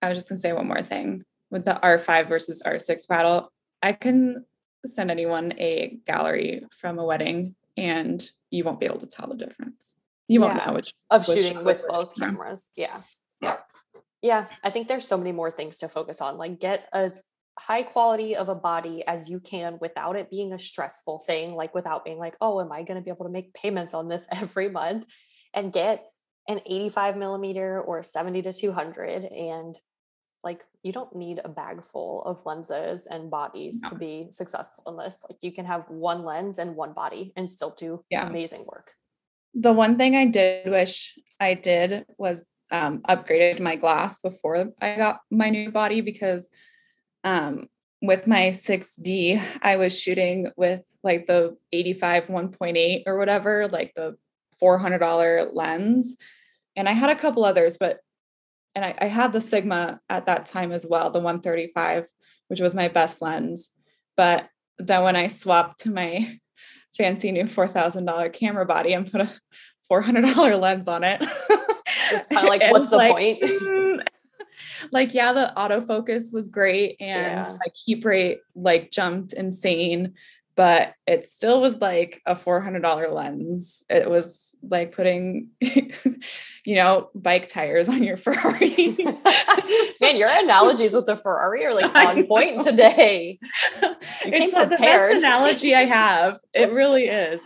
I 0.00 0.08
was 0.08 0.18
just 0.18 0.28
gonna 0.28 0.38
say 0.38 0.52
one 0.52 0.68
more 0.68 0.82
thing 0.82 1.22
with 1.50 1.64
the 1.64 1.78
R5 1.82 2.28
versus 2.28 2.62
R6 2.64 3.06
battle. 3.08 3.52
I 3.82 3.92
can 3.92 4.46
send 4.86 5.10
anyone 5.10 5.52
a 5.58 5.98
gallery 6.06 6.64
from 6.78 6.98
a 6.98 7.04
wedding 7.04 7.54
and 7.76 8.26
you 8.50 8.64
won't 8.64 8.80
be 8.80 8.86
able 8.86 9.00
to 9.00 9.06
tell 9.06 9.28
the 9.28 9.34
difference. 9.34 9.92
You 10.28 10.40
won't 10.40 10.56
know 10.56 10.72
which 10.72 10.92
of 11.10 11.28
which 11.28 11.38
shooting 11.38 11.64
with 11.64 11.82
both 11.86 12.16
cameras. 12.16 12.64
Yeah. 12.76 12.86
Yeah. 12.86 13.00
Yeah. 14.22 14.46
I 14.64 14.70
think 14.70 14.88
there's 14.88 15.06
so 15.06 15.16
many 15.16 15.32
more 15.32 15.50
things 15.50 15.76
to 15.78 15.88
focus 15.88 16.20
on. 16.20 16.36
Like 16.38 16.58
get 16.60 16.88
as 16.92 17.22
high 17.58 17.82
quality 17.82 18.36
of 18.36 18.48
a 18.48 18.54
body 18.54 19.02
as 19.06 19.28
you 19.30 19.40
can 19.40 19.78
without 19.80 20.16
it 20.16 20.30
being 20.30 20.52
a 20.52 20.58
stressful 20.58 21.20
thing, 21.26 21.54
like 21.54 21.74
without 21.74 22.04
being 22.04 22.18
like, 22.18 22.36
oh, 22.40 22.60
am 22.60 22.70
I 22.72 22.82
going 22.82 22.96
to 22.96 23.04
be 23.04 23.10
able 23.10 23.26
to 23.26 23.32
make 23.32 23.54
payments 23.54 23.94
on 23.94 24.08
this 24.08 24.24
every 24.32 24.68
month? 24.68 25.06
And 25.54 25.72
get 25.72 26.04
an 26.48 26.60
85 26.66 27.16
millimeter 27.16 27.80
or 27.80 28.02
70 28.02 28.42
to 28.42 28.52
200 28.52 29.24
and 29.24 29.78
like 30.44 30.62
you 30.84 30.92
don't 30.92 31.16
need 31.16 31.40
a 31.44 31.48
bag 31.48 31.82
full 31.82 32.22
of 32.22 32.44
lenses 32.46 33.06
and 33.10 33.30
bodies 33.30 33.80
No. 33.82 33.88
to 33.90 33.94
be 33.96 34.26
successful 34.30 34.84
in 34.86 34.96
this 34.96 35.24
like 35.28 35.38
you 35.42 35.50
can 35.50 35.64
have 35.64 35.86
one 35.88 36.24
lens 36.24 36.58
and 36.58 36.76
one 36.76 36.92
body 36.92 37.32
and 37.36 37.50
still 37.50 37.74
do 37.76 38.04
Yeah. 38.10 38.28
amazing 38.28 38.64
work 38.64 38.92
The 39.54 39.72
one 39.72 39.96
thing 39.98 40.14
I 40.14 40.26
did 40.26 40.70
wish 40.70 41.18
I 41.40 41.54
did 41.54 42.04
was 42.16 42.44
um, 42.70 43.00
upgraded 43.08 43.60
my 43.60 43.76
glass 43.76 44.18
before 44.18 44.72
I 44.80 44.96
got 44.96 45.20
my 45.30 45.50
new 45.50 45.70
body 45.70 46.00
because 46.00 46.48
um, 47.24 47.68
with 48.02 48.26
my 48.26 48.48
6D, 48.48 49.42
I 49.62 49.76
was 49.76 49.98
shooting 49.98 50.50
with 50.56 50.82
like 51.02 51.26
the 51.26 51.56
85 51.72 52.26
1.8 52.26 53.02
or 53.06 53.18
whatever, 53.18 53.68
like 53.68 53.92
the 53.94 54.16
$400 54.62 55.50
lens. 55.54 56.16
And 56.76 56.88
I 56.88 56.92
had 56.92 57.10
a 57.10 57.16
couple 57.16 57.44
others, 57.44 57.76
but, 57.78 58.00
and 58.74 58.84
I, 58.84 58.94
I 58.98 59.06
had 59.06 59.32
the 59.32 59.40
Sigma 59.40 60.00
at 60.08 60.26
that 60.26 60.46
time 60.46 60.72
as 60.72 60.86
well, 60.88 61.10
the 61.10 61.20
135, 61.20 62.08
which 62.48 62.60
was 62.60 62.74
my 62.74 62.88
best 62.88 63.22
lens. 63.22 63.70
But 64.16 64.48
then 64.78 65.02
when 65.02 65.16
I 65.16 65.28
swapped 65.28 65.80
to 65.80 65.90
my 65.90 66.38
fancy 66.96 67.32
new 67.32 67.44
$4,000 67.44 68.32
camera 68.32 68.66
body 68.66 68.92
and 68.92 69.10
put 69.10 69.20
a 69.22 69.30
$400 69.90 70.60
lens 70.60 70.88
on 70.88 71.04
it. 71.04 71.24
It's 72.10 72.26
kinda 72.28 72.46
like, 72.48 72.62
what's 72.70 72.90
the 72.90 72.98
point? 72.98 73.42
mm, 73.42 74.06
like, 74.92 75.14
yeah, 75.14 75.32
the 75.32 75.52
autofocus 75.56 76.32
was 76.32 76.48
great 76.48 76.96
and 77.00 77.46
Yeah. 77.46 77.52
my 77.58 77.66
keep 77.74 78.04
rate 78.04 78.40
like 78.54 78.90
jumped 78.90 79.32
insane, 79.32 80.14
but 80.56 80.94
it 81.06 81.26
still 81.26 81.60
was 81.60 81.78
like 81.80 82.22
a 82.26 82.34
$400 82.34 83.12
lens. 83.12 83.82
It 83.90 84.08
was 84.08 84.54
like 84.68 84.92
putting, 84.92 85.50
you 85.60 86.74
know, 86.76 87.10
bike 87.14 87.48
tires 87.48 87.88
on 87.88 88.02
your 88.02 88.16
Ferrari. 88.16 88.96
man 90.00 90.16
your 90.16 90.28
analogies 90.30 90.92
with 90.94 91.06
the 91.06 91.16
ferrari 91.16 91.64
are 91.66 91.74
like 91.74 91.94
on 91.94 92.26
point 92.26 92.60
today 92.60 93.38
You 93.82 93.96
it's 94.24 94.38
came 94.38 94.50
not 94.52 94.70
the 94.70 94.76
prepared. 94.76 95.12
best 95.12 95.18
analogy 95.24 95.74
I 95.74 95.84
have. 95.84 96.38
It 96.54 96.72
really 96.72 97.06
is. 97.06 97.40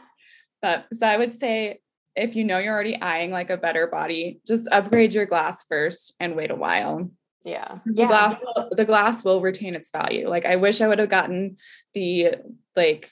But 0.62 0.86
so 0.92 1.06
I 1.06 1.16
would 1.16 1.32
say 1.32 1.80
if 2.16 2.34
you 2.36 2.44
know 2.44 2.58
you're 2.58 2.74
already 2.74 3.00
eyeing 3.00 3.30
like 3.30 3.50
a 3.50 3.56
better 3.56 3.86
body, 3.86 4.40
just 4.46 4.68
upgrade 4.72 5.12
your 5.12 5.26
glass 5.26 5.64
first 5.64 6.14
and 6.20 6.36
wait 6.36 6.50
a 6.50 6.56
while. 6.56 7.10
Yeah. 7.44 7.78
The 7.86 8.02
yeah 8.02 8.06
glass 8.08 8.40
will, 8.42 8.68
the 8.72 8.84
glass 8.84 9.24
will 9.24 9.40
retain 9.40 9.74
its 9.74 9.90
value. 9.90 10.28
Like 10.28 10.44
I 10.44 10.56
wish 10.56 10.80
I 10.80 10.88
would 10.88 10.98
have 10.98 11.08
gotten 11.08 11.56
the 11.94 12.34
like 12.76 13.10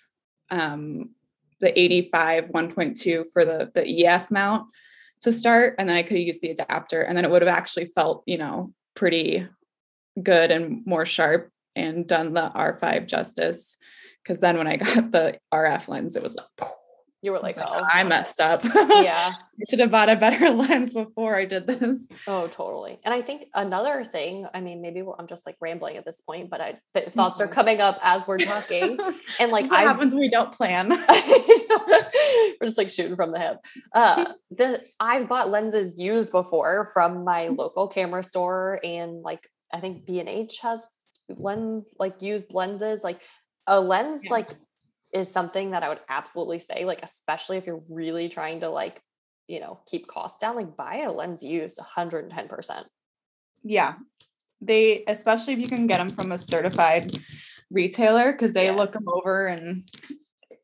um 0.50 1.10
the 1.60 1.78
85 1.78 2.46
1.2 2.46 3.24
for 3.32 3.44
the 3.44 3.70
the 3.74 4.06
EF 4.06 4.30
mount 4.30 4.68
to 5.22 5.32
start 5.32 5.74
and 5.78 5.88
then 5.88 5.96
I 5.96 6.02
could 6.02 6.16
have 6.16 6.26
used 6.26 6.42
the 6.42 6.50
adapter 6.50 7.02
and 7.02 7.16
then 7.16 7.24
it 7.24 7.30
would 7.30 7.42
have 7.42 7.56
actually 7.56 7.86
felt, 7.86 8.22
you 8.26 8.38
know, 8.38 8.72
pretty 8.94 9.46
good 10.22 10.50
and 10.50 10.84
more 10.86 11.06
sharp 11.06 11.50
and 11.74 12.06
done 12.06 12.34
the 12.34 12.50
R5 12.54 13.06
justice. 13.06 13.76
Cause 14.26 14.40
then 14.40 14.58
when 14.58 14.66
I 14.66 14.76
got 14.76 15.10
the 15.10 15.38
RF 15.52 15.88
lens, 15.88 16.16
it 16.16 16.22
was 16.22 16.36
like, 16.36 16.68
you 17.22 17.32
were 17.32 17.40
like 17.40 17.56
like, 17.56 17.66
oh 17.68 17.84
I 17.92 18.04
messed 18.04 18.40
up. 18.40 18.62
yeah 18.64 19.32
I 19.60 19.64
should 19.68 19.80
have 19.80 19.90
bought 19.90 20.08
a 20.08 20.14
better 20.16 20.50
lens 20.62 20.92
before 20.94 21.34
I 21.36 21.44
did 21.46 21.66
this. 21.66 22.06
Oh, 22.28 22.46
totally. 22.46 23.00
And 23.04 23.12
I 23.12 23.22
think 23.22 23.46
another 23.54 24.04
thing, 24.04 24.46
I 24.54 24.60
mean, 24.60 24.80
maybe 24.80 25.02
I'm 25.18 25.26
just 25.26 25.44
like 25.44 25.56
rambling 25.60 25.96
at 25.96 26.04
this 26.04 26.20
point, 26.20 26.48
but 26.48 26.60
I 26.60 26.78
th- 26.94 27.08
thoughts 27.08 27.40
are 27.40 27.48
Mhm. 27.48 27.52
coming 27.52 27.80
up 27.80 27.98
as 28.02 28.28
we're 28.28 28.38
talking. 28.38 28.98
And 29.40 29.50
like 29.50 29.64
This 29.64 29.66
is 29.66 29.70
what 29.72 29.80
I 29.80 29.82
happens 29.82 30.12
when 30.12 30.20
we 30.20 30.30
don't 30.30 30.52
plan. 30.52 30.90
we're 30.90 32.66
just 32.66 32.78
like 32.78 32.90
shooting 32.90 33.16
from 33.16 33.32
the 33.32 33.38
hip. 33.40 33.58
Uh 33.92 34.32
the 34.50 34.82
I've 35.00 35.28
bought 35.28 35.48
lenses 35.50 35.98
used 35.98 36.30
before 36.30 36.88
from 36.92 37.24
my 37.24 37.48
local 37.48 37.88
camera 37.88 38.22
store 38.22 38.80
and 38.84 39.22
like 39.22 39.48
I 39.72 39.80
think 39.80 40.06
B 40.06 40.20
and 40.20 40.28
H 40.28 40.58
has 40.62 40.86
lens 41.28 41.92
like 41.98 42.22
used 42.22 42.54
lenses. 42.54 43.02
Like 43.02 43.20
a 43.66 43.80
lens 43.80 44.20
Yeah. 44.24 44.32
like 44.32 44.48
is 45.12 45.30
something 45.30 45.70
that 45.70 45.82
I 45.82 45.88
would 45.88 46.00
absolutely 46.08 46.58
say, 46.58 46.84
like, 46.84 47.02
especially 47.02 47.56
if 47.56 47.66
you're 47.66 47.82
really 47.88 48.28
trying 48.28 48.60
to 48.60 48.68
like, 48.68 49.00
you 49.46 49.60
know, 49.60 49.80
keep 49.86 50.06
costs 50.06 50.40
down, 50.40 50.56
like 50.56 50.76
buy 50.76 50.98
a 50.98 51.12
lens 51.12 51.42
used 51.42 51.78
110%. 51.78 52.84
yeah. 53.62 53.94
They, 54.60 55.04
especially 55.06 55.52
if 55.54 55.60
you 55.60 55.68
can 55.68 55.86
get 55.86 55.98
them 55.98 56.10
from 56.10 56.32
a 56.32 56.38
certified 56.38 57.16
retailer, 57.70 58.32
because 58.32 58.52
they 58.52 58.66
Yeah. 58.66 58.72
look 58.72 58.92
them 58.92 59.08
over 59.08 59.46
and 59.46 59.84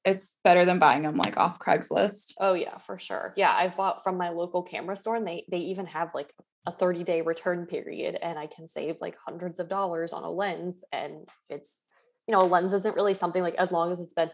it's 0.04 0.38
better 0.44 0.64
than 0.64 0.78
buying 0.78 1.02
them 1.02 1.16
like 1.16 1.37
off 1.37 1.59
Craigslist. 1.59 2.35
Oh 2.38 2.54
yeah, 2.54 2.78
for 2.78 2.98
sure. 2.98 3.33
Yeah, 3.37 3.52
I've 3.52 3.76
bought 3.76 4.02
from 4.02 4.16
my 4.16 4.30
local 4.30 4.62
camera 4.62 4.96
store 4.96 5.16
and 5.16 5.26
they 5.26 5.44
they 5.50 5.59
even 5.59 5.87
have 5.87 6.14
like 6.14 6.33
a 6.66 6.72
30 6.72 7.04
day 7.04 7.20
return 7.22 7.66
period 7.66 8.16
and 8.20 8.38
I 8.38 8.46
can 8.46 8.66
save 8.68 9.00
like 9.00 9.16
hundreds 9.16 9.61
of 9.61 9.68
dollars 9.68 10.12
on 10.12 10.24
a 10.24 10.30
lens 10.30 10.83
and 10.92 11.28
it's 11.48 11.83
you 12.27 12.33
know, 12.33 12.41
a 12.43 12.47
lens 12.47 12.73
isn't 12.73 12.97
really 12.97 13.15
something 13.15 13.43
like 13.43 13.55
as 13.57 13.71
long 13.71 13.93
as 13.93 14.01
it's 14.01 14.15
been 14.15 14.31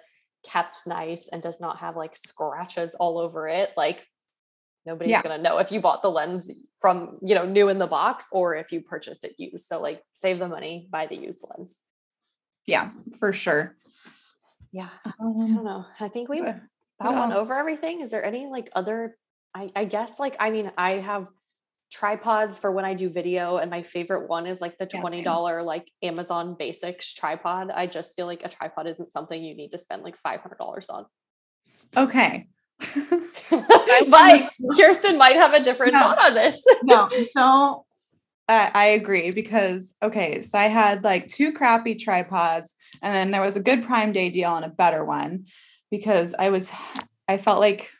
kept 0.48 0.86
nice 0.86 1.28
and 1.32 1.42
does 1.42 1.60
not 1.60 1.78
have 1.78 1.96
like 1.96 2.16
scratches 2.16 2.94
all 2.98 3.18
over 3.18 3.48
it, 3.48 3.72
like 3.76 4.06
nobody's 4.86 5.10
Yeah. 5.10 5.22
going 5.22 5.36
to 5.36 5.42
know 5.42 5.58
if 5.58 5.70
you 5.72 5.80
bought 5.80 6.02
the 6.02 6.10
lens 6.10 6.50
from, 6.78 7.18
you 7.22 7.34
know, 7.34 7.44
new 7.44 7.68
in 7.68 7.78
the 7.78 7.86
box 7.86 8.28
or 8.32 8.54
if 8.56 8.72
you 8.72 8.80
purchased 8.80 9.24
it 9.24 9.34
used. 9.38 9.66
So 9.66 9.80
like 9.80 10.02
save 10.14 10.38
the 10.38 10.48
money, 10.48 10.88
buy 10.90 11.06
the 11.06 11.16
used 11.16 11.44
lens. 11.50 11.80
Yeah, 12.66 12.90
for 13.18 13.32
sure. 13.32 13.76
Yeah. 14.72 14.88
I 15.04 15.12
Um, 15.20 15.54
don't 15.54 15.64
know. 15.64 15.84
I 15.98 16.08
think 16.08 16.28
we 16.28 16.40
about 16.40 16.60
went 17.00 17.32
over 17.34 17.54
everything. 17.54 18.00
Is 18.00 18.10
there 18.10 18.24
any 18.24 18.46
like 18.46 18.70
other? 18.74 19.16
I, 19.54 19.70
I 19.74 19.84
guess 19.84 20.20
like 20.20 20.36
I 20.38 20.50
mean 20.52 20.70
I 20.78 20.92
have 20.92 21.26
tripods 21.90 22.58
for 22.58 22.70
when 22.72 22.84
I 22.84 22.94
do 22.94 23.10
video, 23.10 23.56
and 23.58 23.70
my 23.70 23.82
favorite 23.82 24.28
one 24.28 24.46
is 24.46 24.60
like 24.60 24.78
the 24.78 24.86
twenty 24.86 25.22
dollar 25.22 25.62
like 25.62 25.90
Amazon 26.02 26.56
Basics 26.58 27.14
tripod. 27.14 27.70
I 27.70 27.86
just 27.86 28.16
feel 28.16 28.26
like 28.26 28.44
a 28.44 28.48
tripod 28.48 28.86
isn't 28.86 29.12
something 29.12 29.42
you 29.42 29.54
need 29.54 29.70
to 29.70 29.78
spend 29.78 30.02
like 30.02 30.16
five 30.16 30.40
hundred 30.40 30.58
dollars 30.58 30.88
on. 30.88 31.06
okay. 31.96 32.46
but 33.50 34.50
Kirsten 34.74 35.18
might 35.18 35.34
have 35.36 35.52
a 35.52 35.60
different 35.60 35.92
No. 35.92 36.00
thought 36.00 36.24
on 36.24 36.34
this. 36.34 36.62
no, 36.82 37.08
no. 37.36 37.84
I, 38.48 38.70
I 38.74 38.84
agree 38.86 39.30
because 39.30 39.94
okay, 40.02 40.42
so 40.42 40.58
I 40.58 40.66
had 40.68 41.04
like 41.04 41.28
two 41.28 41.52
crappy 41.52 41.94
tripods, 41.94 42.74
and 43.02 43.14
then 43.14 43.30
there 43.30 43.42
was 43.42 43.56
a 43.56 43.60
good 43.62 43.84
Prime 43.84 44.12
Day 44.12 44.30
deal 44.30 44.50
on 44.50 44.64
a 44.64 44.68
better 44.68 45.04
one 45.04 45.44
because 45.90 46.34
I 46.38 46.50
was 46.50 46.72
I 47.28 47.36
felt 47.36 47.60
like 47.60 47.90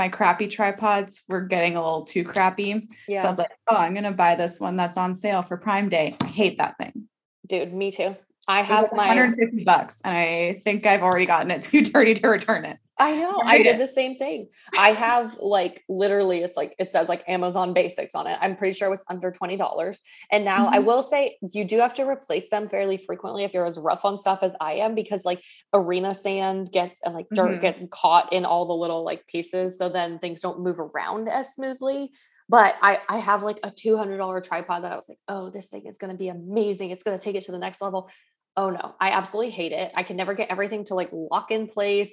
my 0.00 0.08
crappy 0.08 0.48
tripods 0.48 1.22
were 1.28 1.42
getting 1.42 1.76
a 1.76 1.84
little 1.84 2.04
too 2.04 2.24
crappy. 2.24 2.88
So 3.20 3.26
I 3.26 3.30
was 3.30 3.36
like, 3.36 3.50
oh, 3.68 3.76
I'm 3.76 3.92
gonna 3.92 4.12
buy 4.12 4.34
this 4.34 4.58
one 4.58 4.74
that's 4.74 4.96
on 4.96 5.12
sale 5.12 5.42
for 5.42 5.58
Prime 5.58 5.90
Day. 5.90 6.16
I 6.22 6.26
hate 6.26 6.56
that 6.56 6.78
thing. 6.78 7.06
dude, 7.46 7.74
me 7.74 7.90
too. 7.90 8.16
I 8.50 8.62
have 8.62 8.82
like 8.82 8.92
my 8.92 9.06
150 9.08 9.64
bucks, 9.64 10.00
and 10.04 10.16
I 10.16 10.60
think 10.64 10.86
I've 10.86 11.02
already 11.02 11.26
gotten 11.26 11.50
it 11.50 11.62
too 11.70 11.82
dirty 11.82 12.14
to 12.14 12.28
return 12.28 12.64
it. 12.64 12.78
I 12.98 13.16
know. 13.16 13.40
I 13.46 13.54
I 13.54 13.58
did 13.62 13.76
it. 13.76 13.78
the 13.78 13.86
same 13.88 14.16
thing. 14.16 14.48
I 14.76 14.90
have 14.92 15.36
like 15.40 15.82
literally, 15.88 16.40
it's 16.40 16.56
like 16.56 16.74
it 16.78 16.90
says 16.90 17.08
like 17.08 17.22
Amazon 17.28 17.72
Basics 17.72 18.14
on 18.14 18.26
it. 18.26 18.36
I'm 18.40 18.56
pretty 18.56 18.76
sure 18.76 18.88
it 18.88 18.90
was 18.90 19.04
under 19.08 19.30
twenty 19.30 19.56
dollars. 19.56 20.00
And 20.30 20.44
now 20.44 20.68
I 20.68 20.78
Mhm. 20.78 20.84
will 20.84 21.02
say 21.02 21.38
you 21.52 21.64
do 21.64 21.78
have 21.78 21.94
to 21.94 22.04
replace 22.06 22.50
them 22.50 22.68
fairly 22.68 22.96
frequently 22.98 23.44
if 23.44 23.54
you're 23.54 23.64
as 23.66 23.78
rough 23.78 24.04
on 24.04 24.18
stuff 24.18 24.42
as 24.42 24.54
I 24.60 24.74
am, 24.74 24.94
because 24.94 25.24
like 25.24 25.42
arena 25.72 26.14
sand 26.14 26.72
gets 26.72 27.00
and 27.04 27.14
like 27.14 27.26
dirt 27.32 27.58
Mhm. 27.58 27.60
gets 27.60 27.84
caught 27.90 28.32
in 28.32 28.44
all 28.44 28.66
the 28.66 28.74
little 28.74 29.04
like 29.04 29.26
pieces, 29.28 29.78
so 29.78 29.88
then 29.88 30.18
things 30.18 30.40
don't 30.40 30.60
move 30.60 30.78
around 30.78 31.28
as 31.28 31.54
smoothly. 31.54 32.10
But 32.50 32.74
I 32.82 32.98
I 33.08 33.18
have 33.18 33.44
like 33.44 33.60
a 33.62 33.70
two 33.70 33.96
hundred 33.96 34.18
dollar 34.18 34.40
tripod 34.40 34.82
that 34.82 34.92
I 34.92 34.96
was 34.96 35.08
like, 35.08 35.20
oh, 35.28 35.50
this 35.50 35.68
thing 35.68 35.86
is 35.86 35.96
gonna 35.96 36.16
be 36.16 36.28
amazing. 36.28 36.90
It's 36.90 37.04
gonna 37.04 37.16
take 37.18 37.36
it 37.36 37.44
to 37.44 37.52
the 37.52 37.58
next 37.60 37.80
level. 37.80 38.10
Oh 38.56 38.70
no, 38.70 38.94
I 39.00 39.10
absolutely 39.10 39.50
hate 39.50 39.72
it. 39.72 39.92
I 39.94 40.02
can 40.02 40.16
never 40.16 40.34
get 40.34 40.50
everything 40.50 40.84
to 40.84 40.94
like 40.94 41.10
lock 41.12 41.50
in 41.50 41.66
place 41.66 42.10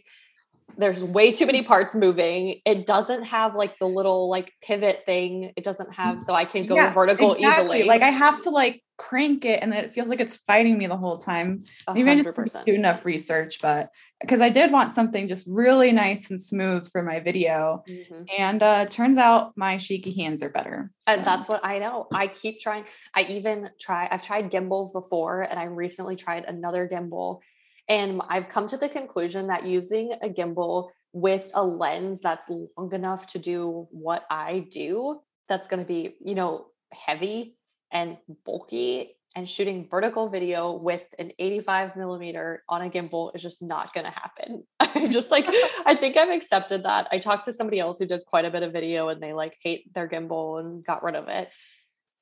there's 0.78 1.04
way 1.04 1.32
too 1.32 1.46
many 1.46 1.64
parts 1.64 1.96
moving. 1.96 2.62
It 2.66 2.86
doesn't 2.86 3.24
have 3.24 3.56
like 3.56 3.78
the 3.80 3.88
little 3.88 4.30
like 4.30 4.54
pivot 4.62 5.04
thing. 5.06 5.52
It 5.56 5.64
doesn't 5.64 5.94
have 5.96 6.22
so 6.22 6.34
I 6.34 6.46
can 6.46 6.68
go 6.68 6.76
yeah, 6.76 6.94
vertical 6.94 7.34
exactly. 7.34 7.78
easily. 7.80 7.88
Like 7.88 8.02
I 8.02 8.12
have 8.12 8.40
to 8.42 8.50
like 8.52 8.82
crank 8.98 9.46
it 9.46 9.62
and 9.62 9.74
it 9.74 9.92
feels 9.92 10.10
like 10.10 10.20
it's 10.20 10.36
fighting 10.36 10.78
me 10.78 10.88
the 10.88 10.98
whole 10.98 11.18
time. 11.18 11.64
100%. 11.88 11.96
Maybe 11.96 12.10
I 12.10 12.16
didn't 12.16 12.66
do 12.66 12.74
enough 12.74 13.06
research, 13.06 13.60
but 13.62 13.90
because 14.20 14.42
I 14.42 14.50
did 14.50 14.72
want 14.72 14.94
something 14.94 15.28
just 15.28 15.46
really 15.48 15.92
nice 15.92 16.32
and 16.32 16.42
smooth 16.42 16.92
for 16.92 17.04
my 17.04 17.20
video. 17.20 17.84
Mm-hmm. 17.88 18.24
And 18.38 18.64
uh 18.64 18.86
turns 18.88 19.18
out 19.18 19.54
my 19.56 19.78
shaky 19.78 20.14
hands 20.22 20.42
are 20.42 20.50
better. 20.50 20.92
So. 21.08 21.14
And 21.14 21.26
that's 21.26 21.48
what 21.48 21.62
I 21.64 21.80
know. 21.80 22.08
I 22.14 22.28
keep 22.28 22.60
trying. 22.60 22.86
I 23.14 23.24
even 23.30 23.70
try, 23.80 24.08
I've 24.12 24.24
tried 24.24 24.50
gimbals 24.50 24.94
before 24.94 25.42
and 25.42 25.60
I 25.60 25.66
recently 25.66 26.16
tried 26.16 26.46
another 26.46 26.88
gimbal 26.88 27.42
and 27.88 28.22
I've 28.28 28.50
come 28.50 28.68
to 28.68 28.78
the 28.78 28.90
conclusion 28.90 29.48
that 29.48 29.66
using 29.66 30.14
a 30.22 30.28
gimbal 30.28 30.90
with 31.14 31.50
a 31.54 31.64
lens 31.64 32.22
that's 32.22 32.50
long 32.50 32.94
enough 32.94 33.28
to 33.28 33.40
do 33.40 33.88
what 33.92 34.26
I 34.30 34.68
do, 34.72 35.22
that's 35.48 35.68
going 35.68 35.82
to 35.82 35.88
be, 35.88 36.16
you 36.24 36.36
know, 36.36 36.68
heavy 36.92 37.57
and 37.92 38.18
bulky 38.46 39.18
and 39.36 39.48
shooting 39.48 39.88
vertical 39.88 40.30
video 40.30 40.74
with 40.74 41.04
an 41.20 41.32
85 41.38 41.96
millimeter 41.96 42.64
on 42.68 42.82
a 42.82 42.90
gimbal 42.90 43.36
is 43.36 43.42
just 43.44 43.62
not 43.62 43.94
going 43.94 44.06
to 44.06 44.12
happen. 44.12 44.64
I'm 44.80 45.12
just 45.12 45.30
like, 45.30 45.46
I 45.86 45.96
think 45.96 46.18
I've 46.18 46.30
accepted 46.30 46.84
that. 46.86 47.08
I 47.12 47.18
talked 47.18 47.46
to 47.46 47.52
somebody 47.52 47.80
else 47.80 48.00
who 48.00 48.08
does 48.08 48.26
quite 48.28 48.46
a 48.46 48.52
bit 48.52 48.64
of 48.64 48.74
video 48.74 49.10
and 49.10 49.22
they 49.22 49.34
like 49.34 49.56
hate 49.62 49.94
their 49.94 50.08
gimbal 50.08 50.60
and 50.60 50.84
got 50.84 51.04
rid 51.04 51.16
of 51.16 51.28
it. 51.28 51.50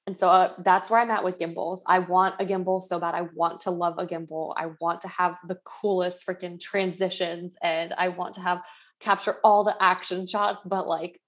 And 0.07 0.19
so 0.19 0.29
uh, 0.29 0.53
that's 0.59 0.89
where 0.89 0.99
I'm 0.99 1.09
at 1.09 1.23
with 1.23 1.39
gimbals. 1.39 1.81
I 1.87 1.99
want 1.99 2.35
a 2.39 2.45
gimbal 2.45 2.81
so 2.81 2.99
bad. 2.99 3.15
I 3.15 3.27
want 3.33 3.61
to 3.61 3.71
love 3.71 3.95
a 3.97 4.05
gimbal. 4.05 4.53
I 4.57 4.67
want 4.79 5.01
to 5.01 5.07
have 5.07 5.37
the 5.47 5.57
coolest 5.63 6.27
freaking 6.27 6.59
transitions 6.59 7.55
and 7.63 7.93
I 7.97 8.09
want 8.09 8.35
to 8.35 8.41
have 8.41 8.61
capture 8.99 9.35
all 9.43 9.63
the 9.63 9.75
action 9.81 10.27
shots. 10.27 10.63
But 10.65 10.87
like, 10.87 11.19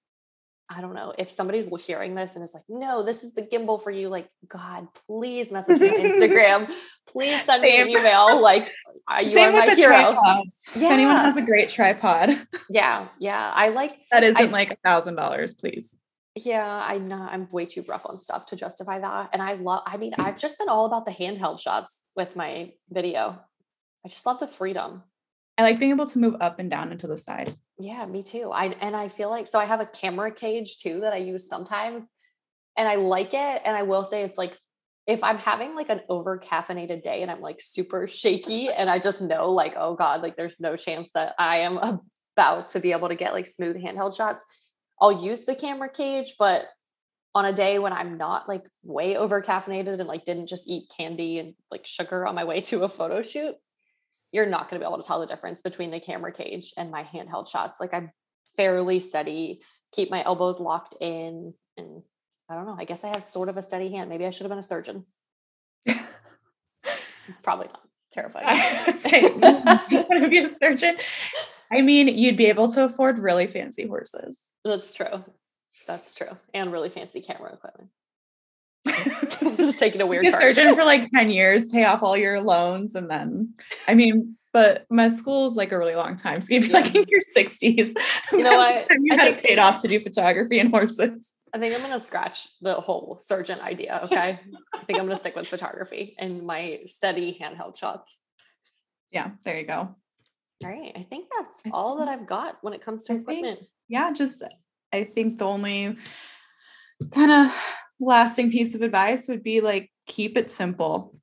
I 0.70 0.80
don't 0.82 0.94
know 0.94 1.14
if 1.16 1.30
somebody's 1.30 1.68
hearing 1.86 2.14
this 2.14 2.34
and 2.34 2.44
it's 2.44 2.52
like, 2.52 2.64
no, 2.68 3.02
this 3.02 3.24
is 3.24 3.32
the 3.32 3.42
gimbal 3.42 3.82
for 3.82 3.90
you. 3.90 4.08
Like, 4.08 4.28
God, 4.46 4.86
please 5.06 5.50
message 5.50 5.80
me 5.80 5.88
on 5.88 5.96
Instagram. 6.10 6.70
please 7.08 7.42
send 7.44 7.62
Same. 7.62 7.86
me 7.86 7.94
an 7.94 8.00
email. 8.00 8.42
Like, 8.42 8.70
you 9.20 9.30
Same 9.30 9.54
are 9.54 9.66
my 9.66 9.74
hero. 9.74 9.94
Yeah. 9.94 10.40
If 10.74 10.82
anyone 10.82 11.16
has 11.16 11.36
a 11.36 11.42
great 11.42 11.70
tripod. 11.70 12.46
Yeah. 12.70 13.08
Yeah. 13.18 13.50
I 13.54 13.70
like 13.70 13.98
that 14.10 14.24
isn't 14.24 14.40
I, 14.40 14.44
like 14.50 14.70
a 14.70 14.76
thousand 14.84 15.16
dollars, 15.16 15.54
please 15.54 15.96
yeah 16.44 16.84
i'm 16.86 17.08
not 17.08 17.32
i'm 17.32 17.48
way 17.50 17.66
too 17.66 17.82
rough 17.88 18.06
on 18.06 18.18
stuff 18.18 18.46
to 18.46 18.56
justify 18.56 19.00
that 19.00 19.30
and 19.32 19.42
i 19.42 19.54
love 19.54 19.82
i 19.86 19.96
mean 19.96 20.12
i've 20.18 20.38
just 20.38 20.58
been 20.58 20.68
all 20.68 20.86
about 20.86 21.04
the 21.04 21.10
handheld 21.10 21.60
shots 21.60 22.02
with 22.16 22.36
my 22.36 22.70
video 22.90 23.38
i 24.04 24.08
just 24.08 24.24
love 24.26 24.38
the 24.38 24.46
freedom 24.46 25.02
i 25.56 25.62
like 25.62 25.78
being 25.78 25.90
able 25.90 26.06
to 26.06 26.18
move 26.18 26.36
up 26.40 26.58
and 26.58 26.70
down 26.70 26.92
into 26.92 27.06
the 27.06 27.16
side 27.16 27.56
yeah 27.78 28.04
me 28.06 28.22
too 28.22 28.50
i 28.52 28.66
and 28.80 28.96
i 28.96 29.08
feel 29.08 29.30
like 29.30 29.46
so 29.48 29.58
i 29.58 29.64
have 29.64 29.80
a 29.80 29.86
camera 29.86 30.30
cage 30.30 30.78
too 30.78 31.00
that 31.00 31.12
i 31.12 31.16
use 31.16 31.48
sometimes 31.48 32.04
and 32.76 32.88
i 32.88 32.96
like 32.96 33.34
it 33.34 33.62
and 33.64 33.76
i 33.76 33.82
will 33.82 34.04
say 34.04 34.22
it's 34.22 34.38
like 34.38 34.56
if 35.06 35.22
i'm 35.22 35.38
having 35.38 35.74
like 35.74 35.88
an 35.88 36.00
over 36.08 36.38
caffeinated 36.38 37.02
day 37.02 37.22
and 37.22 37.30
i'm 37.30 37.40
like 37.40 37.60
super 37.60 38.06
shaky 38.06 38.68
and 38.76 38.90
i 38.90 38.98
just 38.98 39.20
know 39.20 39.50
like 39.50 39.74
oh 39.76 39.94
god 39.94 40.22
like 40.22 40.36
there's 40.36 40.60
no 40.60 40.76
chance 40.76 41.08
that 41.14 41.34
i 41.38 41.58
am 41.58 41.78
about 42.36 42.68
to 42.68 42.80
be 42.80 42.92
able 42.92 43.08
to 43.08 43.14
get 43.14 43.32
like 43.32 43.46
smooth 43.46 43.76
handheld 43.76 44.16
shots 44.16 44.44
I'll 45.00 45.24
use 45.24 45.42
the 45.42 45.54
camera 45.54 45.88
cage, 45.88 46.34
but 46.38 46.66
on 47.34 47.44
a 47.44 47.52
day 47.52 47.78
when 47.78 47.92
I'm 47.92 48.16
not 48.18 48.48
like 48.48 48.66
way 48.82 49.16
over 49.16 49.40
caffeinated 49.42 49.98
and 50.00 50.08
like 50.08 50.24
didn't 50.24 50.48
just 50.48 50.66
eat 50.66 50.92
candy 50.96 51.38
and 51.38 51.54
like 51.70 51.86
sugar 51.86 52.26
on 52.26 52.34
my 52.34 52.44
way 52.44 52.60
to 52.62 52.84
a 52.84 52.88
photo 52.88 53.22
shoot, 53.22 53.54
you're 54.32 54.46
not 54.46 54.68
going 54.68 54.80
to 54.80 54.84
be 54.84 54.88
able 54.88 55.00
to 55.00 55.06
tell 55.06 55.20
the 55.20 55.26
difference 55.26 55.62
between 55.62 55.90
the 55.90 56.00
camera 56.00 56.32
cage 56.32 56.72
and 56.76 56.90
my 56.90 57.02
handheld 57.02 57.48
shots. 57.48 57.80
Like 57.80 57.94
I'm 57.94 58.10
fairly 58.56 59.00
steady, 59.00 59.62
keep 59.92 60.10
my 60.10 60.22
elbows 60.24 60.60
locked 60.60 60.96
in, 61.00 61.54
and 61.76 62.02
I 62.48 62.54
don't 62.54 62.66
know. 62.66 62.76
I 62.78 62.84
guess 62.84 63.04
I 63.04 63.08
have 63.08 63.24
sort 63.24 63.48
of 63.48 63.56
a 63.56 63.62
steady 63.62 63.90
hand. 63.90 64.10
Maybe 64.10 64.26
I 64.26 64.30
should 64.30 64.44
have 64.44 64.50
been 64.50 64.58
a 64.58 64.62
surgeon. 64.62 65.04
Probably 67.42 67.66
not. 67.66 67.82
Terrifying. 68.10 68.46
I 68.48 68.84
would 68.86 68.98
say 68.98 69.20
you 69.90 70.04
want 70.08 70.22
to 70.22 70.28
be 70.28 70.38
a 70.38 70.48
surgeon. 70.48 70.96
I 71.70 71.82
mean, 71.82 72.08
you'd 72.08 72.38
be 72.38 72.46
able 72.46 72.68
to 72.68 72.84
afford 72.84 73.18
really 73.18 73.46
fancy 73.46 73.86
horses. 73.86 74.50
That's 74.64 74.94
true. 74.94 75.24
That's 75.86 76.14
true. 76.14 76.30
And 76.54 76.72
really 76.72 76.88
fancy 76.88 77.20
camera 77.20 77.52
equipment. 77.52 77.90
Just 79.56 79.78
taking 79.78 80.00
a 80.00 80.06
weird 80.06 80.26
a 80.26 80.32
surgeon 80.32 80.74
for 80.74 80.84
like 80.84 81.10
10 81.14 81.28
years, 81.30 81.68
pay 81.68 81.84
off 81.84 82.02
all 82.02 82.16
your 82.16 82.40
loans, 82.40 82.94
and 82.94 83.10
then 83.10 83.54
I 83.86 83.94
mean, 83.94 84.36
but 84.52 84.86
med 84.90 85.14
school 85.14 85.46
is 85.46 85.56
like 85.56 85.72
a 85.72 85.78
really 85.78 85.94
long 85.94 86.16
time. 86.16 86.40
So 86.40 86.54
you'd 86.54 86.62
be 86.62 86.68
yeah. 86.68 86.80
like 86.80 86.94
in 86.94 87.04
your 87.08 87.20
60s. 87.20 87.94
You 88.32 88.42
know 88.42 88.56
what? 88.56 88.86
you 89.00 89.12
I 89.12 89.16
had 89.16 89.34
think, 89.34 89.46
paid 89.46 89.58
off 89.58 89.82
to 89.82 89.88
do 89.88 90.00
photography 90.00 90.58
and 90.58 90.70
horses. 90.70 91.34
I 91.52 91.58
think 91.58 91.74
I'm 91.74 91.80
gonna 91.80 92.00
scratch 92.00 92.48
the 92.60 92.74
whole 92.74 93.18
surgeon 93.20 93.60
idea. 93.60 94.00
Okay. 94.04 94.40
I 94.74 94.84
think 94.84 94.98
I'm 94.98 95.06
gonna 95.06 95.18
stick 95.18 95.36
with 95.36 95.48
photography 95.48 96.14
and 96.18 96.42
my 96.42 96.80
steady 96.86 97.36
handheld 97.38 97.78
shots. 97.78 98.20
Yeah, 99.10 99.30
there 99.44 99.58
you 99.58 99.66
go. 99.66 99.94
All 100.64 100.70
right. 100.70 100.92
I 100.96 101.02
think 101.02 101.28
that's 101.36 101.62
all 101.72 101.98
that 101.98 102.08
I've 102.08 102.26
got 102.26 102.58
when 102.62 102.74
it 102.74 102.82
comes 102.82 103.04
to 103.04 103.12
I 103.14 103.16
equipment. 103.16 103.58
Think, 103.58 103.70
yeah, 103.88 104.12
just 104.12 104.42
I 104.92 105.04
think 105.04 105.38
the 105.38 105.46
only 105.46 105.96
kind 107.12 107.30
of 107.30 107.54
lasting 108.00 108.50
piece 108.50 108.74
of 108.74 108.82
advice 108.82 109.28
would 109.28 109.42
be 109.42 109.60
like 109.60 109.90
keep 110.06 110.36
it 110.36 110.50
simple. 110.50 111.14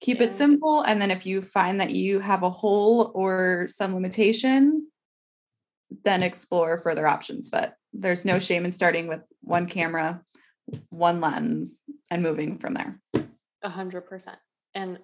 Keep 0.00 0.18
yeah. 0.18 0.24
it 0.24 0.32
simple. 0.32 0.82
And 0.82 1.02
then 1.02 1.10
if 1.10 1.26
you 1.26 1.42
find 1.42 1.80
that 1.80 1.90
you 1.90 2.20
have 2.20 2.42
a 2.42 2.50
hole 2.50 3.10
or 3.14 3.66
some 3.68 3.94
limitation, 3.94 4.86
then 6.04 6.22
explore 6.22 6.78
further 6.78 7.06
options. 7.06 7.48
But 7.48 7.74
there's 7.92 8.24
no 8.24 8.38
shame 8.38 8.64
in 8.64 8.70
starting 8.70 9.08
with 9.08 9.20
one 9.40 9.66
camera, 9.66 10.22
one 10.90 11.20
lens, 11.20 11.80
and 12.10 12.22
moving 12.22 12.58
from 12.58 12.74
there. 12.74 13.00
A 13.62 13.68
hundred 13.68 14.02
percent. 14.02 14.38
And 14.74 14.98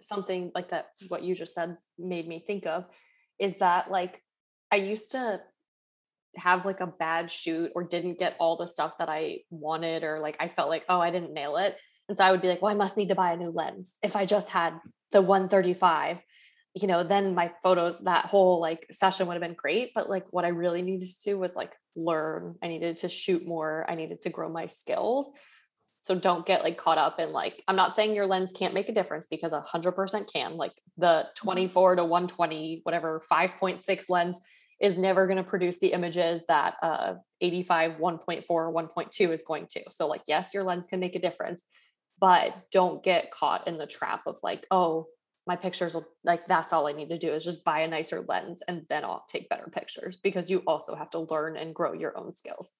something 0.00 0.52
like 0.54 0.68
that 0.68 0.88
what 1.08 1.22
you 1.22 1.34
just 1.34 1.54
said 1.54 1.76
made 1.98 2.28
me 2.28 2.38
think 2.38 2.66
of 2.66 2.84
is 3.38 3.56
that 3.56 3.90
like 3.90 4.22
i 4.70 4.76
used 4.76 5.10
to 5.12 5.40
have 6.36 6.64
like 6.64 6.80
a 6.80 6.86
bad 6.86 7.30
shoot 7.30 7.70
or 7.74 7.84
didn't 7.84 8.18
get 8.18 8.36
all 8.38 8.56
the 8.56 8.66
stuff 8.66 8.98
that 8.98 9.08
i 9.08 9.38
wanted 9.50 10.04
or 10.04 10.20
like 10.20 10.36
i 10.40 10.48
felt 10.48 10.68
like 10.68 10.84
oh 10.88 11.00
i 11.00 11.10
didn't 11.10 11.32
nail 11.32 11.56
it 11.56 11.76
and 12.08 12.18
so 12.18 12.24
i 12.24 12.30
would 12.30 12.42
be 12.42 12.48
like 12.48 12.62
well 12.62 12.72
i 12.72 12.76
must 12.76 12.96
need 12.96 13.08
to 13.08 13.14
buy 13.14 13.32
a 13.32 13.36
new 13.36 13.50
lens 13.50 13.94
if 14.02 14.16
i 14.16 14.24
just 14.24 14.50
had 14.50 14.74
the 15.12 15.20
135 15.20 16.18
you 16.74 16.88
know 16.88 17.02
then 17.02 17.34
my 17.34 17.52
photos 17.62 18.02
that 18.04 18.26
whole 18.26 18.60
like 18.60 18.86
session 18.90 19.26
would 19.26 19.34
have 19.34 19.42
been 19.42 19.54
great 19.54 19.92
but 19.94 20.08
like 20.08 20.24
what 20.30 20.44
i 20.44 20.48
really 20.48 20.82
needed 20.82 21.06
to 21.06 21.30
do 21.30 21.38
was 21.38 21.54
like 21.54 21.72
learn 21.96 22.56
i 22.62 22.68
needed 22.68 22.96
to 22.96 23.08
shoot 23.08 23.46
more 23.46 23.84
i 23.88 23.94
needed 23.94 24.20
to 24.20 24.30
grow 24.30 24.48
my 24.48 24.66
skills 24.66 25.26
so 26.04 26.14
don't 26.14 26.44
get 26.44 26.62
like 26.62 26.76
caught 26.76 26.98
up 26.98 27.18
in 27.18 27.32
like, 27.32 27.64
I'm 27.66 27.76
not 27.76 27.96
saying 27.96 28.14
your 28.14 28.26
lens 28.26 28.52
can't 28.54 28.74
make 28.74 28.90
a 28.90 28.94
difference 28.94 29.26
because 29.26 29.54
a 29.54 29.62
hundred 29.62 29.92
percent 29.92 30.30
can. 30.30 30.58
Like 30.58 30.72
the 30.98 31.06
mm-hmm. 31.06 31.46
24 31.46 31.96
to 31.96 32.04
120, 32.04 32.80
whatever 32.82 33.22
5.6 33.30 34.10
lens 34.10 34.38
is 34.84 34.98
never 34.98 35.26
going 35.26 35.38
to 35.38 35.42
produce 35.42 35.78
the 35.78 35.94
images 35.94 36.44
that 36.46 36.74
uh 36.82 37.14
85 37.40 37.92
1.4 37.92 38.44
or 38.50 38.72
1.2 38.72 39.32
is 39.32 39.42
going 39.46 39.66
to. 39.70 39.82
So 39.90 40.06
like, 40.06 40.22
yes, 40.28 40.52
your 40.52 40.62
lens 40.62 40.86
can 40.86 41.00
make 41.00 41.16
a 41.16 41.20
difference, 41.20 41.66
but 42.20 42.54
don't 42.70 43.02
get 43.02 43.30
caught 43.30 43.66
in 43.66 43.78
the 43.78 43.86
trap 43.86 44.22
of 44.26 44.36
like, 44.42 44.66
oh, 44.70 45.06
my 45.46 45.56
pictures 45.56 45.94
will 45.94 46.06
like 46.22 46.46
that's 46.46 46.72
all 46.72 46.86
I 46.86 46.92
need 46.92 47.08
to 47.08 47.18
do 47.18 47.32
is 47.32 47.44
just 47.44 47.64
buy 47.64 47.80
a 47.80 47.88
nicer 47.88 48.24
lens 48.28 48.62
and 48.68 48.82
then 48.88 49.04
I'll 49.04 49.24
take 49.28 49.48
better 49.48 49.70
pictures 49.72 50.16
because 50.16 50.50
you 50.50 50.62
also 50.66 50.94
have 50.94 51.10
to 51.10 51.20
learn 51.30 51.56
and 51.56 51.74
grow 51.74 51.92
your 51.94 52.16
own 52.16 52.34
skills. 52.34 52.72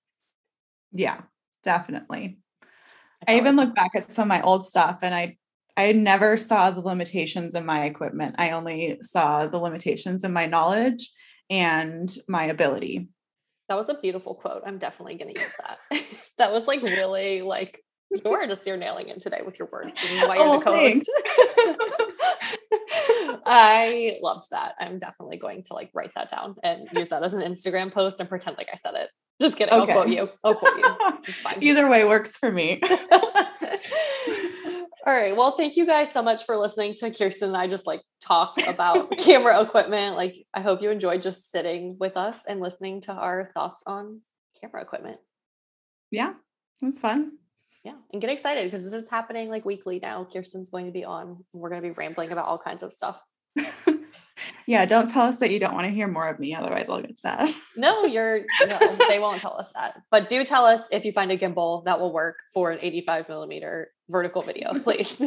Yeah, 0.93 1.23
definitely. 1.63 2.39
I 3.27 3.39
even 3.39 3.57
look 3.57 3.75
back 3.75 3.93
at 3.95 4.11
some 4.11 4.25
of 4.25 4.29
my 4.29 4.43
old 4.43 4.65
stuff 4.67 4.99
and 5.03 5.15
I 5.15 5.39
I 5.77 5.93
never 5.93 6.37
saw 6.37 6.71
the 6.71 6.81
limitations 6.81 7.55
of 7.55 7.65
my 7.65 7.85
equipment. 7.85 8.37
I 8.39 8.53
only 8.53 8.99
saw 9.03 9.47
the 9.47 9.59
limitations 9.59 10.23
in 10.23 10.33
my 10.33 10.47
knowledge 10.47 11.11
and 11.51 12.17
my 12.29 12.45
ability. 12.45 13.09
That 13.69 13.77
was 13.77 13.89
a 13.89 13.95
beautiful 13.95 14.35
quote. 14.35 14.63
I'm 14.67 14.79
definitely 14.79 15.15
going 15.17 15.35
to 15.35 15.41
use 15.41 15.55
that. 15.59 15.79
that 16.39 16.53
was 16.53 16.67
like 16.67 16.83
really 16.83 17.43
like 17.43 17.81
you 18.11 18.31
are 18.33 18.47
just 18.47 18.67
you're 18.67 18.77
nailing 18.77 19.09
it 19.09 19.21
today 19.21 19.41
with 19.45 19.59
your 19.59 19.69
words. 19.73 19.97
Why 20.27 20.37
you're 20.37 20.47
oh, 20.47 20.59
the 20.59 20.65
co-host. 20.65 21.11
I 23.47 24.19
loved 24.23 24.47
that. 24.51 24.75
I'm 24.79 24.99
definitely 24.99 25.39
going 25.39 25.63
to 25.65 25.75
like 25.75 25.91
write 25.95 26.13
that 26.15 26.31
down 26.31 26.55
and 26.63 26.89
use 26.93 27.09
that 27.09 27.23
as 27.23 27.33
an 27.33 27.41
Instagram 27.41 27.93
post 27.93 28.21
and 28.21 28.29
pretend 28.29 28.57
like 28.57 28.69
I 28.73 28.77
said 28.77 28.95
it. 28.95 29.11
Just 29.41 29.59
kidding. 29.59 29.75
Okay. 29.75 29.93
I'll 29.93 30.03
quote 30.03 30.15
you. 30.15 30.31
I'll 30.45 30.55
quote 30.55 30.79
you. 30.79 30.97
Either 31.61 31.89
way 31.89 32.05
works 32.05 32.37
for 32.37 32.53
me. 32.53 32.81
All 35.07 35.13
right. 35.13 35.37
Well, 35.37 35.51
thank 35.51 35.77
you 35.77 35.85
guys 35.85 36.11
so 36.11 36.23
much 36.23 36.45
for 36.45 36.57
listening 36.57 36.95
to 36.95 37.11
Kirsten 37.11 37.49
and 37.49 37.57
I 37.57 37.67
just 37.67 37.87
like 37.87 38.01
talk 38.23 38.55
about 38.67 39.11
camera 39.19 39.61
equipment. 39.61 40.17
Like, 40.17 40.47
I 40.55 40.63
hope 40.63 40.81
you 40.81 40.91
enjoyed 40.91 41.21
just 41.21 41.53
sitting 41.53 41.97
with 42.01 42.17
us 42.17 42.41
and 42.49 42.59
listening 42.59 43.03
to 43.03 43.13
our 43.13 43.51
thoughts 43.53 43.83
on 43.87 44.21
camera 44.59 44.81
equipment. 44.81 45.19
Yeah, 46.11 46.31
it 46.31 46.87
was 46.87 47.01
fun. 47.01 47.33
Yeah, 47.85 47.97
and 48.15 48.23
get 48.23 48.31
excited 48.31 48.65
because 48.65 48.83
this 48.83 48.95
is 48.95 49.11
happening 49.11 49.51
like 49.51 49.67
weekly 49.67 49.99
now. 50.01 50.25
Kirsten's 50.25 50.71
going 50.71 50.87
to 50.87 50.93
be 50.93 51.05
on. 51.05 51.45
We're 51.53 51.69
going 51.69 51.83
to 51.83 51.89
be 51.89 51.93
rambling 51.93 52.33
about 52.33 52.49
all 52.49 52.59
kinds 52.59 52.83
of 52.83 52.95
stuff. 52.95 53.21
yeah, 54.67 54.85
don't 54.87 55.09
tell 55.09 55.27
us 55.27 55.39
that 55.39 55.51
you 55.51 55.59
don't 55.59 55.75
want 55.75 55.87
to 55.87 55.93
hear 55.93 56.09
more 56.09 56.29
of 56.29 56.39
me, 56.39 56.55
otherwise 56.55 56.89
I'll 56.89 57.01
get 57.01 57.19
sad. 57.19 57.55
No, 57.77 58.05
you're 58.05 58.45
no, 58.67 58.97
they 59.09 59.19
won't 59.19 59.41
tell 59.41 59.57
us 59.59 59.69
that. 59.75 60.01
But 60.11 60.29
do 60.29 60.45
tell 60.45 60.65
us 60.65 60.81
if 60.91 61.05
you 61.05 61.13
find 61.13 61.31
a 61.31 61.37
gimbal 61.37 61.85
that 61.85 62.01
will 62.01 62.13
work 62.13 62.37
for 62.53 62.71
an 62.71 62.79
85 62.81 63.29
millimeter 63.29 63.91
vertical 64.09 64.43
video, 64.43 64.79
please. 64.83 65.23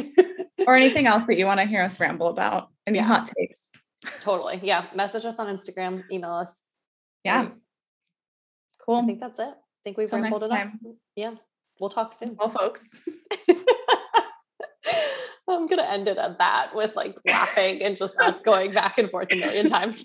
or 0.66 0.76
anything 0.76 1.06
else 1.06 1.24
that 1.26 1.38
you 1.38 1.46
want 1.46 1.60
to 1.60 1.66
hear 1.66 1.82
us 1.82 2.00
ramble 2.00 2.28
about. 2.28 2.68
Any 2.86 2.98
yeah. 2.98 3.04
hot 3.04 3.30
takes. 3.38 3.64
Totally. 4.20 4.60
Yeah. 4.62 4.86
Message 4.94 5.24
us 5.24 5.36
on 5.36 5.46
Instagram, 5.46 6.04
email 6.10 6.32
us. 6.32 6.54
Yeah. 7.24 7.48
Cool. 8.84 8.96
I 8.96 9.06
think 9.06 9.20
that's 9.20 9.38
it. 9.38 9.48
I 9.48 9.80
think 9.84 9.98
we've 9.98 10.08
Till 10.08 10.20
rambled 10.20 10.44
enough. 10.44 10.58
Time. 10.58 10.80
Yeah. 11.14 11.34
We'll 11.80 11.90
talk 11.90 12.12
soon. 12.14 12.36
Well, 12.38 12.50
folks. 12.50 12.90
I'm 15.48 15.66
gonna 15.66 15.82
end 15.82 16.08
it 16.08 16.18
at 16.18 16.38
that 16.38 16.74
with 16.74 16.94
like 16.96 17.18
laughing 17.26 17.82
and 17.82 17.96
just 17.96 18.18
us 18.18 18.40
going 18.42 18.72
back 18.72 18.98
and 18.98 19.10
forth 19.10 19.28
a 19.32 19.36
million 19.36 19.66
times. 19.66 20.04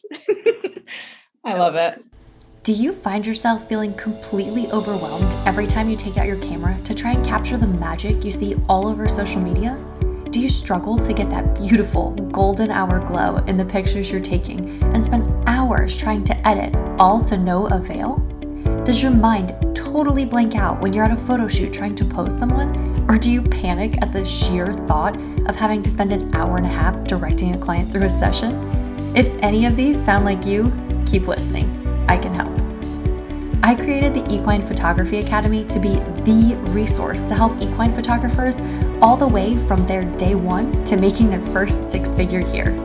I 1.43 1.55
love 1.57 1.75
it. 1.75 2.03
Do 2.63 2.71
you 2.71 2.93
find 2.93 3.25
yourself 3.25 3.67
feeling 3.67 3.93
completely 3.95 4.71
overwhelmed 4.71 5.33
every 5.45 5.67
time 5.67 5.89
you 5.89 5.97
take 5.97 6.17
out 6.17 6.27
your 6.27 6.37
camera 6.37 6.77
to 6.85 6.93
try 6.93 7.11
and 7.11 7.25
capture 7.25 7.57
the 7.57 7.67
magic 7.67 8.23
you 8.23 8.31
see 8.31 8.55
all 8.69 8.87
over 8.87 9.07
social 9.09 9.41
media? 9.41 9.77
Do 10.29 10.39
you 10.39 10.47
struggle 10.47 10.97
to 10.97 11.13
get 11.13 11.29
that 11.29 11.55
beautiful 11.55 12.11
golden 12.31 12.71
hour 12.71 13.05
glow 13.05 13.37
in 13.45 13.57
the 13.57 13.65
pictures 13.65 14.09
you're 14.09 14.21
taking 14.21 14.81
and 14.81 15.03
spend 15.03 15.29
hours 15.45 15.97
trying 15.97 16.23
to 16.23 16.47
edit, 16.47 16.73
all 16.97 17.21
to 17.25 17.37
no 17.37 17.67
avail? 17.67 18.25
Does 18.85 19.01
your 19.01 19.11
mind 19.11 19.55
totally 19.73 20.25
blank 20.25 20.57
out 20.57 20.81
when 20.81 20.91
you're 20.91 21.05
at 21.05 21.11
a 21.11 21.15
photo 21.15 21.47
shoot 21.47 21.71
trying 21.71 21.95
to 21.95 22.03
pose 22.03 22.37
someone? 22.37 22.93
Or 23.07 23.17
do 23.17 23.31
you 23.31 23.41
panic 23.41 24.01
at 24.01 24.11
the 24.11 24.25
sheer 24.25 24.73
thought 24.73 25.15
of 25.47 25.55
having 25.55 25.81
to 25.83 25.89
spend 25.89 26.11
an 26.11 26.35
hour 26.35 26.57
and 26.57 26.65
a 26.65 26.69
half 26.69 27.05
directing 27.05 27.55
a 27.55 27.57
client 27.57 27.89
through 27.89 28.03
a 28.03 28.09
session? 28.09 28.69
If 29.15 29.27
any 29.41 29.65
of 29.65 29.77
these 29.77 29.95
sound 30.03 30.25
like 30.25 30.45
you, 30.45 30.69
keep 31.05 31.29
listening. 31.29 31.65
I 32.09 32.17
can 32.17 32.33
help. 32.33 32.51
I 33.63 33.73
created 33.73 34.13
the 34.15 34.29
Equine 34.29 34.67
Photography 34.67 35.19
Academy 35.19 35.63
to 35.63 35.79
be 35.79 35.93
the 36.25 36.57
resource 36.71 37.23
to 37.23 37.35
help 37.35 37.61
equine 37.61 37.95
photographers 37.95 38.59
all 39.01 39.15
the 39.15 39.27
way 39.29 39.55
from 39.65 39.87
their 39.87 40.03
day 40.17 40.35
one 40.35 40.83
to 40.83 40.97
making 40.97 41.29
their 41.29 41.41
first 41.53 41.89
six 41.89 42.11
figure 42.11 42.41
year. 42.53 42.77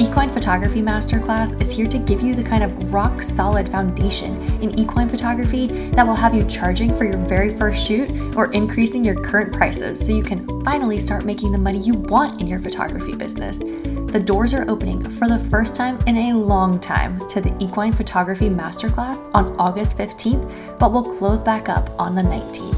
Equine 0.00 0.30
Photography 0.30 0.80
Masterclass 0.80 1.60
is 1.60 1.72
here 1.72 1.86
to 1.88 1.98
give 1.98 2.22
you 2.22 2.32
the 2.32 2.42
kind 2.42 2.62
of 2.62 2.92
rock 2.92 3.20
solid 3.20 3.68
foundation 3.68 4.40
in 4.62 4.78
equine 4.78 5.08
photography 5.08 5.66
that 5.66 6.06
will 6.06 6.14
have 6.14 6.32
you 6.32 6.46
charging 6.48 6.94
for 6.94 7.04
your 7.04 7.16
very 7.26 7.56
first 7.56 7.84
shoot 7.84 8.08
or 8.36 8.52
increasing 8.52 9.04
your 9.04 9.20
current 9.20 9.52
prices 9.52 9.98
so 9.98 10.12
you 10.12 10.22
can 10.22 10.46
finally 10.64 10.98
start 10.98 11.24
making 11.24 11.50
the 11.50 11.58
money 11.58 11.80
you 11.80 11.94
want 11.94 12.40
in 12.40 12.46
your 12.46 12.60
photography 12.60 13.16
business. 13.16 13.58
The 13.58 14.22
doors 14.24 14.54
are 14.54 14.70
opening 14.70 15.02
for 15.02 15.26
the 15.26 15.40
first 15.50 15.74
time 15.74 15.98
in 16.06 16.16
a 16.16 16.32
long 16.32 16.78
time 16.78 17.18
to 17.30 17.40
the 17.40 17.52
Equine 17.58 17.92
Photography 17.92 18.48
Masterclass 18.48 19.28
on 19.34 19.56
August 19.58 19.98
15th, 19.98 20.78
but 20.78 20.92
will 20.92 21.02
close 21.18 21.42
back 21.42 21.68
up 21.68 21.90
on 21.98 22.14
the 22.14 22.22
19th 22.22 22.77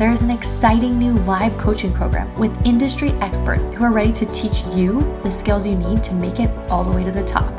there 0.00 0.10
is 0.10 0.22
an 0.22 0.30
exciting 0.30 0.98
new 0.98 1.12
live 1.24 1.56
coaching 1.58 1.92
program 1.92 2.34
with 2.36 2.64
industry 2.64 3.10
experts 3.20 3.68
who 3.68 3.84
are 3.84 3.92
ready 3.92 4.10
to 4.10 4.24
teach 4.32 4.62
you 4.68 4.98
the 5.22 5.30
skills 5.30 5.66
you 5.66 5.76
need 5.76 6.02
to 6.02 6.14
make 6.14 6.40
it 6.40 6.48
all 6.70 6.82
the 6.82 6.90
way 6.90 7.04
to 7.04 7.10
the 7.10 7.22
top. 7.22 7.52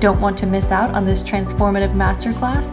Don't 0.00 0.20
want 0.20 0.36
to 0.38 0.46
miss 0.46 0.72
out 0.72 0.90
on 0.90 1.04
this 1.04 1.22
transformative 1.22 1.94
masterclass? 1.94 2.66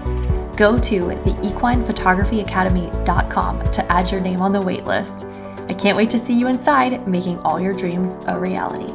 Go 0.57 0.75
to 0.75 1.01
theequinephotographyacademy.com 1.01 3.71
to 3.71 3.91
add 3.91 4.09
your 4.09 4.21
name 4.21 4.41
on 4.41 4.51
the 4.51 4.59
waitlist. 4.59 5.69
I 5.69 5.75
can't 5.75 5.95
wait 5.95 6.09
to 6.09 6.17
see 6.17 6.33
you 6.33 6.47
inside 6.47 7.07
making 7.07 7.37
all 7.41 7.59
your 7.59 7.75
dreams 7.75 8.17
a 8.25 8.39
reality. 8.39 8.91